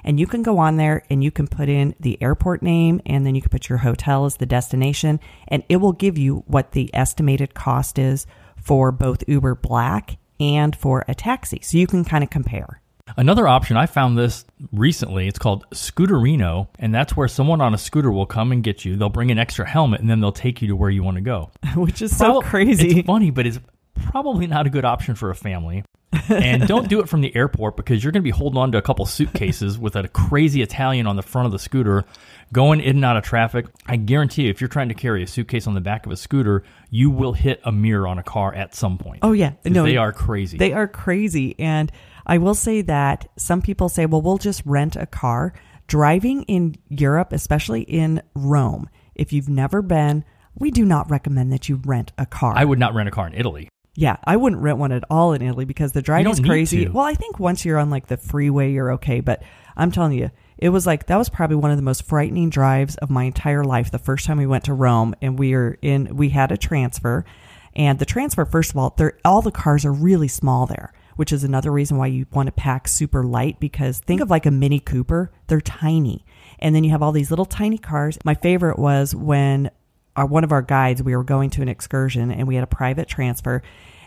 and 0.04 0.20
you 0.20 0.28
can 0.28 0.44
go 0.44 0.60
on 0.60 0.78
there 0.78 1.04
and 1.10 1.24
you 1.24 1.32
can 1.32 1.48
put 1.48 1.68
in 1.70 1.96
the 2.00 2.22
airport 2.22 2.62
name, 2.62 3.02
and 3.08 3.26
then 3.26 3.34
you 3.34 3.42
can 3.42 3.50
put 3.50 3.68
your 3.68 3.80
hotel 3.80 4.26
as 4.26 4.38
the 4.38 4.46
destination, 4.46 5.20
and 5.48 5.64
it 5.70 5.78
will 5.78 5.92
give 5.92 6.20
you 6.20 6.44
what 6.46 6.74
the 6.74 6.92
estimated 6.94 7.56
cost 7.56 7.98
is 7.98 8.28
for 8.62 8.92
both 8.92 9.28
Uber 9.28 9.56
Black 9.56 10.20
and 10.40 10.76
for 10.76 11.04
a 11.08 11.16
taxi, 11.16 11.62
so 11.64 11.80
you 11.80 11.88
can 11.88 12.06
kind 12.06 12.24
of 12.24 12.30
compare. 12.30 12.80
Another 13.18 13.48
option, 13.48 13.78
I 13.78 13.86
found 13.86 14.18
this 14.18 14.46
recently. 14.72 15.28
It's 15.28 15.38
called 15.38 15.66
Scooterino, 15.72 16.68
and 16.80 16.94
that's 16.94 17.16
where 17.16 17.28
someone 17.28 17.62
on 17.62 17.74
a 17.74 17.78
scooter 17.78 18.12
will 18.12 18.26
come 18.26 18.52
and 18.52 18.64
get 18.64 18.84
you. 18.84 18.96
They'll 18.96 19.10
bring 19.10 19.30
an 19.30 19.38
extra 19.38 19.68
helmet, 19.68 20.02
and 20.02 20.10
then 20.10 20.22
they'll 20.22 20.32
take 20.32 20.62
you 20.62 20.70
to 20.70 20.76
where 20.76 20.90
you 20.90 21.04
want 21.04 21.16
to 21.16 21.22
go. 21.22 21.52
Which 21.76 22.02
is 22.02 22.18
so 22.18 22.42
crazy. 22.42 23.00
It's 23.00 23.08
funny, 23.08 23.30
but 23.30 23.46
it's 23.46 23.60
probably 23.94 24.48
not 24.48 24.66
a 24.66 24.72
good 24.72 24.86
option 24.86 25.14
for 25.14 25.30
a 25.30 25.36
family. 25.36 25.84
and 26.30 26.68
don't 26.68 26.90
do 26.90 27.00
it 27.00 27.08
from 27.08 27.22
the 27.22 27.34
airport 27.36 27.78
because 27.78 28.04
you're 28.04 28.12
going 28.12 28.24
to 28.24 28.28
be 28.28 28.32
holding 28.32 28.58
on 28.58 28.72
to 28.72 28.80
a 28.80 28.82
couple 28.82 29.06
suitcases 29.06 29.78
with 29.80 29.96
a 29.96 30.08
crazy 30.08 30.64
Italian 30.64 31.06
on 31.06 31.16
the 31.16 31.22
front 31.22 31.46
of 31.46 31.52
the 31.52 31.60
scooter 31.60 32.06
going 32.54 32.80
in 32.80 32.98
and 32.98 33.06
out 33.06 33.18
of 33.18 33.24
traffic. 33.24 33.68
I 33.86 33.98
guarantee 33.98 34.44
you, 34.44 34.50
if 34.50 34.62
you're 34.62 34.68
trying 34.68 34.90
to 34.90 34.96
carry 34.96 35.22
a 35.22 35.28
suitcase 35.28 35.68
on 35.68 35.76
the 35.76 35.82
back 35.82 36.08
of 36.08 36.12
a 36.12 36.18
scooter, 36.18 36.64
you 36.90 37.12
will 37.12 37.34
hit 37.34 37.62
a 37.64 37.72
mirror 37.72 38.08
on 38.08 38.18
a 38.18 38.24
car 38.24 38.54
at 38.54 38.74
some 38.74 38.98
point. 38.98 39.20
Oh 39.22 39.34
yeah. 39.34 39.54
No, 39.64 39.84
they 39.84 39.98
are 39.98 40.12
crazy. 40.12 40.58
They 40.58 40.74
are 40.74 40.88
crazy, 40.88 41.56
and 41.60 41.92
I 42.26 42.38
will 42.38 42.56
say 42.56 42.82
that 42.84 43.30
some 43.38 43.62
people 43.62 43.90
say, 43.90 44.06
"Well, 44.06 44.22
we'll 44.22 44.38
just 44.38 44.66
rent 44.66 44.96
a 44.96 45.06
car." 45.06 45.54
Driving 45.88 46.42
in 46.44 46.78
Europe, 46.90 47.32
especially 47.32 47.82
in 47.82 48.22
Rome, 48.34 48.90
if 49.14 49.32
you've 49.32 49.50
never 49.50 49.84
been, 49.84 50.26
we 50.56 50.72
do 50.72 50.84
not 50.84 51.12
recommend 51.12 51.54
that 51.54 51.70
you 51.70 51.80
rent 51.86 52.12
a 52.18 52.26
car. 52.26 52.54
I 52.56 52.66
would 52.66 52.80
not 52.80 52.96
rent 52.96 53.08
a 53.08 53.12
car 53.12 53.28
in 53.28 53.34
Italy. 53.34 53.70
Yeah, 53.94 54.18
I 54.26 54.36
wouldn't 54.36 54.62
rent 54.62 54.78
one 54.78 54.92
at 54.92 55.04
all 55.10 55.34
in 55.34 55.42
Italy 55.42 55.64
because 55.64 55.94
the 55.94 56.02
drive 56.02 56.26
don't 56.26 56.34
is 56.34 56.40
crazy. 56.40 56.88
Well, 56.88 57.06
I 57.06 57.14
think 57.14 57.40
once 57.40 57.64
you're 57.64 57.78
on 57.78 57.90
like 57.90 58.08
the 58.08 58.18
freeway, 58.18 58.72
you're 58.72 58.94
okay. 58.94 59.22
But 59.22 59.42
I'm 59.78 59.92
telling 59.92 60.14
you, 60.14 60.32
it 60.58 60.70
was 60.70 60.86
like 60.86 61.06
that 61.08 61.18
was 61.18 61.30
probably 61.30 61.58
one 61.58 61.72
of 61.72 61.78
the 61.78 61.84
most 61.84 62.04
frightening 62.04 62.50
drives 62.50 62.96
of 62.98 63.10
my 63.10 63.24
entire 63.24 63.64
life. 63.64 63.92
The 63.92 64.00
first 64.00 64.26
time 64.26 64.38
we 64.38 64.48
went 64.48 64.66
to 64.66 64.74
Rome 64.74 65.16
and 65.22 65.40
we 65.40 65.54
were 65.54 65.78
in, 65.82 66.18
we 66.18 66.30
had 66.30 66.52
a 66.52 66.58
transfer, 66.58 67.26
and 67.74 68.00
the 68.00 68.06
transfer, 68.06 68.46
first 68.46 68.72
of 68.72 68.78
all, 68.78 68.94
they're, 68.98 69.18
all 69.24 69.42
the 69.42 69.52
cars 69.52 69.86
are 69.86 69.94
really 69.94 70.30
small 70.30 70.66
there, 70.66 70.94
which 71.16 71.32
is 71.32 71.44
another 71.44 71.72
reason 71.72 71.98
why 71.98 72.08
you 72.08 72.26
want 72.32 72.48
to 72.48 72.52
pack 72.52 72.88
super 72.88 73.24
light 73.24 73.60
because 73.60 74.00
think 74.00 74.22
of 74.22 74.30
like 74.30 74.46
a 74.46 74.52
Mini 74.52 74.80
Cooper, 74.80 75.32
they're 75.48 75.62
tiny. 75.62 76.26
And 76.60 76.76
then 76.76 76.84
you 76.84 76.92
have 76.92 77.02
all 77.02 77.12
these 77.12 77.30
little 77.30 77.46
tiny 77.46 77.78
cars. 77.78 78.18
My 78.24 78.36
favorite 78.36 78.80
was 78.80 79.14
when 79.14 79.70
our, 80.16 80.26
one 80.26 80.44
of 80.44 80.52
our 80.52 80.62
guides, 80.62 81.04
we 81.04 81.16
were 81.16 81.24
going 81.24 81.50
to 81.52 81.62
an 81.62 81.70
excursion 81.70 82.32
and 82.32 82.48
we 82.48 82.56
had 82.56 82.64
a 82.64 82.68
private 82.68 83.08
transfer. 83.08 83.62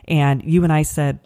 And 0.06 0.42
you 0.44 0.64
and 0.64 0.72
I 0.72 0.82
said, 0.82 1.20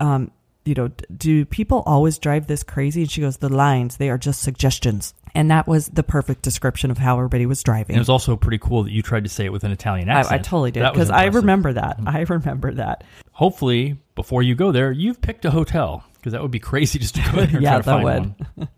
um, 0.00 0.30
you 0.64 0.74
know, 0.74 0.90
do 1.14 1.44
people 1.44 1.82
always 1.86 2.18
drive 2.18 2.46
this 2.46 2.62
crazy? 2.62 3.02
And 3.02 3.10
she 3.10 3.20
goes, 3.20 3.36
the 3.36 3.48
lines, 3.48 3.98
they 3.98 4.10
are 4.10 4.18
just 4.18 4.42
suggestions. 4.42 5.14
And 5.34 5.50
that 5.50 5.66
was 5.66 5.88
the 5.88 6.02
perfect 6.02 6.42
description 6.42 6.90
of 6.90 6.98
how 6.98 7.16
everybody 7.16 7.44
was 7.44 7.62
driving. 7.62 7.94
And 7.94 7.96
it 7.96 8.00
was 8.00 8.08
also 8.08 8.36
pretty 8.36 8.58
cool 8.58 8.84
that 8.84 8.92
you 8.92 9.02
tried 9.02 9.24
to 9.24 9.30
say 9.30 9.44
it 9.44 9.52
with 9.52 9.64
an 9.64 9.72
Italian 9.72 10.08
accent. 10.08 10.40
I 10.40 10.42
totally 10.42 10.70
did 10.70 10.84
because 10.92 11.10
I 11.10 11.26
remember 11.26 11.72
that. 11.72 11.98
I 12.06 12.20
remember 12.20 12.72
that. 12.74 13.04
Hopefully, 13.32 13.98
before 14.14 14.42
you 14.42 14.54
go 14.54 14.72
there, 14.72 14.92
you've 14.92 15.20
picked 15.20 15.44
a 15.44 15.50
hotel 15.50 16.04
because 16.14 16.32
that 16.32 16.42
would 16.42 16.50
be 16.50 16.60
crazy 16.60 16.98
just 16.98 17.14
to 17.16 17.22
go 17.22 17.32
there 17.36 17.48
and 17.48 17.52
Yeah, 17.62 17.70
try 17.70 17.78
to 17.78 17.84
that 17.84 18.02
find 18.02 18.34
would. 18.56 18.68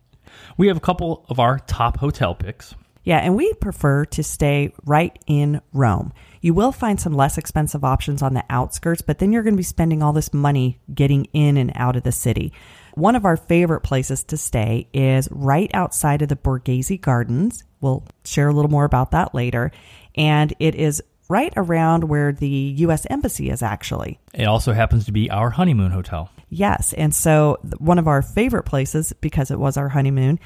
we 0.56 0.68
have 0.68 0.76
a 0.76 0.80
couple 0.80 1.24
of 1.28 1.38
our 1.38 1.58
top 1.58 1.98
hotel 1.98 2.34
picks. 2.34 2.74
Yeah, 3.04 3.18
and 3.18 3.36
we 3.36 3.52
prefer 3.54 4.04
to 4.06 4.24
stay 4.24 4.72
right 4.84 5.16
in 5.28 5.60
Rome. 5.72 6.12
You 6.40 6.54
will 6.54 6.72
find 6.72 7.00
some 7.00 7.12
less 7.12 7.38
expensive 7.38 7.84
options 7.84 8.20
on 8.20 8.34
the 8.34 8.44
outskirts, 8.50 9.00
but 9.00 9.20
then 9.20 9.30
you're 9.30 9.44
going 9.44 9.54
to 9.54 9.58
be 9.58 9.62
spending 9.62 10.02
all 10.02 10.12
this 10.12 10.34
money 10.34 10.80
getting 10.92 11.26
in 11.26 11.56
and 11.56 11.70
out 11.76 11.94
of 11.94 12.02
the 12.02 12.10
city. 12.10 12.52
One 12.94 13.14
of 13.14 13.24
our 13.24 13.36
favorite 13.36 13.82
places 13.82 14.24
to 14.24 14.36
stay 14.36 14.88
is 14.92 15.28
right 15.30 15.70
outside 15.72 16.22
of 16.22 16.28
the 16.28 16.36
Borghese 16.36 17.00
Gardens. 17.00 17.62
We'll 17.80 18.04
share 18.24 18.48
a 18.48 18.52
little 18.52 18.70
more 18.70 18.84
about 18.84 19.12
that 19.12 19.34
later. 19.36 19.70
And 20.16 20.52
it 20.58 20.74
is 20.74 21.00
right 21.28 21.52
around 21.56 22.04
where 22.04 22.32
the 22.32 22.74
U.S. 22.78 23.06
Embassy 23.10 23.50
is 23.50 23.62
actually. 23.62 24.18
It 24.34 24.44
also 24.44 24.72
happens 24.72 25.04
to 25.06 25.12
be 25.12 25.30
our 25.30 25.50
honeymoon 25.50 25.90
hotel. 25.90 26.30
Yes. 26.48 26.92
And 26.92 27.14
so 27.14 27.58
one 27.78 27.98
of 27.98 28.06
our 28.06 28.22
favorite 28.22 28.64
places, 28.64 29.12
because 29.20 29.50
it 29.50 29.58
was 29.58 29.76
our 29.76 29.88
honeymoon, 29.88 30.38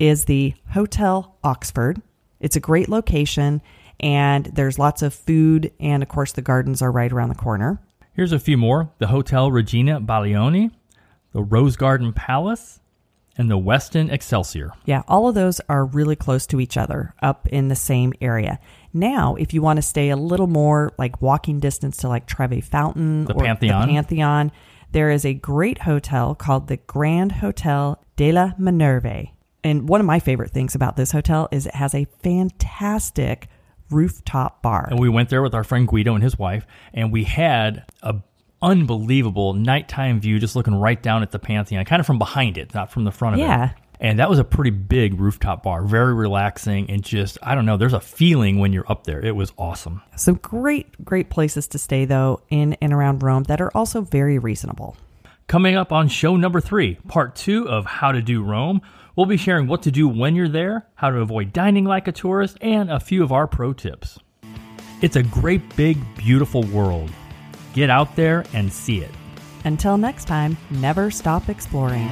is 0.00 0.24
the 0.24 0.54
Hotel 0.72 1.36
Oxford. 1.44 2.02
It's 2.40 2.56
a 2.56 2.60
great 2.60 2.88
location 2.88 3.62
and 4.00 4.46
there's 4.46 4.78
lots 4.78 5.02
of 5.02 5.14
food. 5.14 5.72
And 5.78 6.02
of 6.02 6.08
course, 6.08 6.32
the 6.32 6.42
gardens 6.42 6.82
are 6.82 6.90
right 6.90 7.12
around 7.12 7.28
the 7.28 7.34
corner. 7.34 7.80
Here's 8.12 8.32
a 8.32 8.38
few 8.38 8.56
more 8.56 8.90
the 8.98 9.08
Hotel 9.08 9.50
Regina 9.50 10.00
Baglioni, 10.00 10.70
the 11.32 11.42
Rose 11.42 11.76
Garden 11.76 12.12
Palace, 12.12 12.80
and 13.36 13.50
the 13.50 13.58
Westin 13.58 14.12
Excelsior. 14.12 14.72
Yeah, 14.84 15.02
all 15.08 15.28
of 15.28 15.34
those 15.34 15.60
are 15.68 15.84
really 15.84 16.16
close 16.16 16.46
to 16.48 16.60
each 16.60 16.76
other 16.76 17.14
up 17.22 17.48
in 17.48 17.68
the 17.68 17.76
same 17.76 18.12
area. 18.20 18.60
Now, 18.94 19.34
if 19.34 19.52
you 19.52 19.60
want 19.60 19.78
to 19.78 19.82
stay 19.82 20.10
a 20.10 20.16
little 20.16 20.46
more 20.46 20.92
like 20.98 21.20
walking 21.20 21.58
distance 21.58 21.96
to 21.98 22.08
like 22.08 22.26
Trevi 22.26 22.60
Fountain 22.60 23.24
The 23.24 23.34
or 23.34 23.44
Pantheon. 23.44 23.88
the 23.88 23.94
Pantheon, 23.94 24.52
there 24.92 25.10
is 25.10 25.24
a 25.24 25.34
great 25.34 25.82
hotel 25.82 26.36
called 26.36 26.68
the 26.68 26.76
Grand 26.76 27.32
Hotel 27.32 28.00
de 28.14 28.30
la 28.30 28.52
Minerve. 28.56 29.30
And 29.64 29.88
one 29.88 30.00
of 30.00 30.06
my 30.06 30.20
favorite 30.20 30.52
things 30.52 30.76
about 30.76 30.96
this 30.96 31.10
hotel 31.10 31.48
is 31.50 31.66
it 31.66 31.74
has 31.74 31.94
a 31.94 32.06
fantastic 32.22 33.48
rooftop 33.90 34.62
bar. 34.62 34.86
And 34.90 35.00
we 35.00 35.08
went 35.08 35.28
there 35.28 35.42
with 35.42 35.54
our 35.54 35.64
friend 35.64 35.88
Guido 35.88 36.14
and 36.14 36.22
his 36.22 36.38
wife, 36.38 36.64
and 36.92 37.12
we 37.12 37.24
had 37.24 37.84
a 38.02 38.20
unbelievable 38.62 39.54
nighttime 39.54 40.20
view 40.20 40.38
just 40.38 40.54
looking 40.54 40.74
right 40.74 41.02
down 41.02 41.22
at 41.22 41.32
the 41.32 41.38
Pantheon, 41.38 41.84
kind 41.84 42.00
of 42.00 42.06
from 42.06 42.18
behind 42.18 42.56
it, 42.56 42.72
not 42.74 42.92
from 42.92 43.04
the 43.04 43.10
front 43.10 43.34
of 43.34 43.40
it. 43.40 43.44
Yeah. 43.44 43.72
And 44.00 44.18
that 44.18 44.28
was 44.28 44.38
a 44.38 44.44
pretty 44.44 44.70
big 44.70 45.20
rooftop 45.20 45.62
bar, 45.62 45.82
very 45.82 46.14
relaxing 46.14 46.90
and 46.90 47.02
just 47.02 47.38
I 47.42 47.54
don't 47.54 47.66
know, 47.66 47.76
there's 47.76 47.92
a 47.92 48.00
feeling 48.00 48.58
when 48.58 48.72
you're 48.72 48.90
up 48.90 49.04
there. 49.04 49.24
It 49.24 49.36
was 49.36 49.52
awesome. 49.56 50.02
Some 50.16 50.36
great, 50.36 51.04
great 51.04 51.30
places 51.30 51.66
to 51.68 51.78
stay 51.78 52.04
though 52.04 52.40
in 52.50 52.74
and 52.74 52.92
around 52.92 53.22
Rome 53.22 53.44
that 53.44 53.60
are 53.60 53.70
also 53.74 54.00
very 54.02 54.38
reasonable. 54.38 54.96
Coming 55.46 55.76
up 55.76 55.92
on 55.92 56.08
show 56.08 56.36
number 56.36 56.60
three, 56.60 56.96
part 57.06 57.36
two 57.36 57.68
of 57.68 57.84
How 57.84 58.12
to 58.12 58.22
Do 58.22 58.42
Rome, 58.42 58.80
we'll 59.14 59.26
be 59.26 59.36
sharing 59.36 59.66
what 59.66 59.82
to 59.82 59.90
do 59.90 60.08
when 60.08 60.34
you're 60.34 60.48
there, 60.48 60.86
how 60.94 61.10
to 61.10 61.18
avoid 61.18 61.52
dining 61.52 61.84
like 61.84 62.08
a 62.08 62.12
tourist, 62.12 62.56
and 62.60 62.90
a 62.90 62.98
few 62.98 63.22
of 63.22 63.30
our 63.30 63.46
pro 63.46 63.74
tips. 63.74 64.18
It's 65.02 65.16
a 65.16 65.22
great, 65.22 65.76
big, 65.76 65.98
beautiful 66.16 66.62
world. 66.62 67.10
Get 67.74 67.90
out 67.90 68.16
there 68.16 68.44
and 68.54 68.72
see 68.72 69.00
it. 69.00 69.10
Until 69.64 69.98
next 69.98 70.26
time, 70.26 70.56
never 70.70 71.10
stop 71.10 71.48
exploring. 71.50 72.08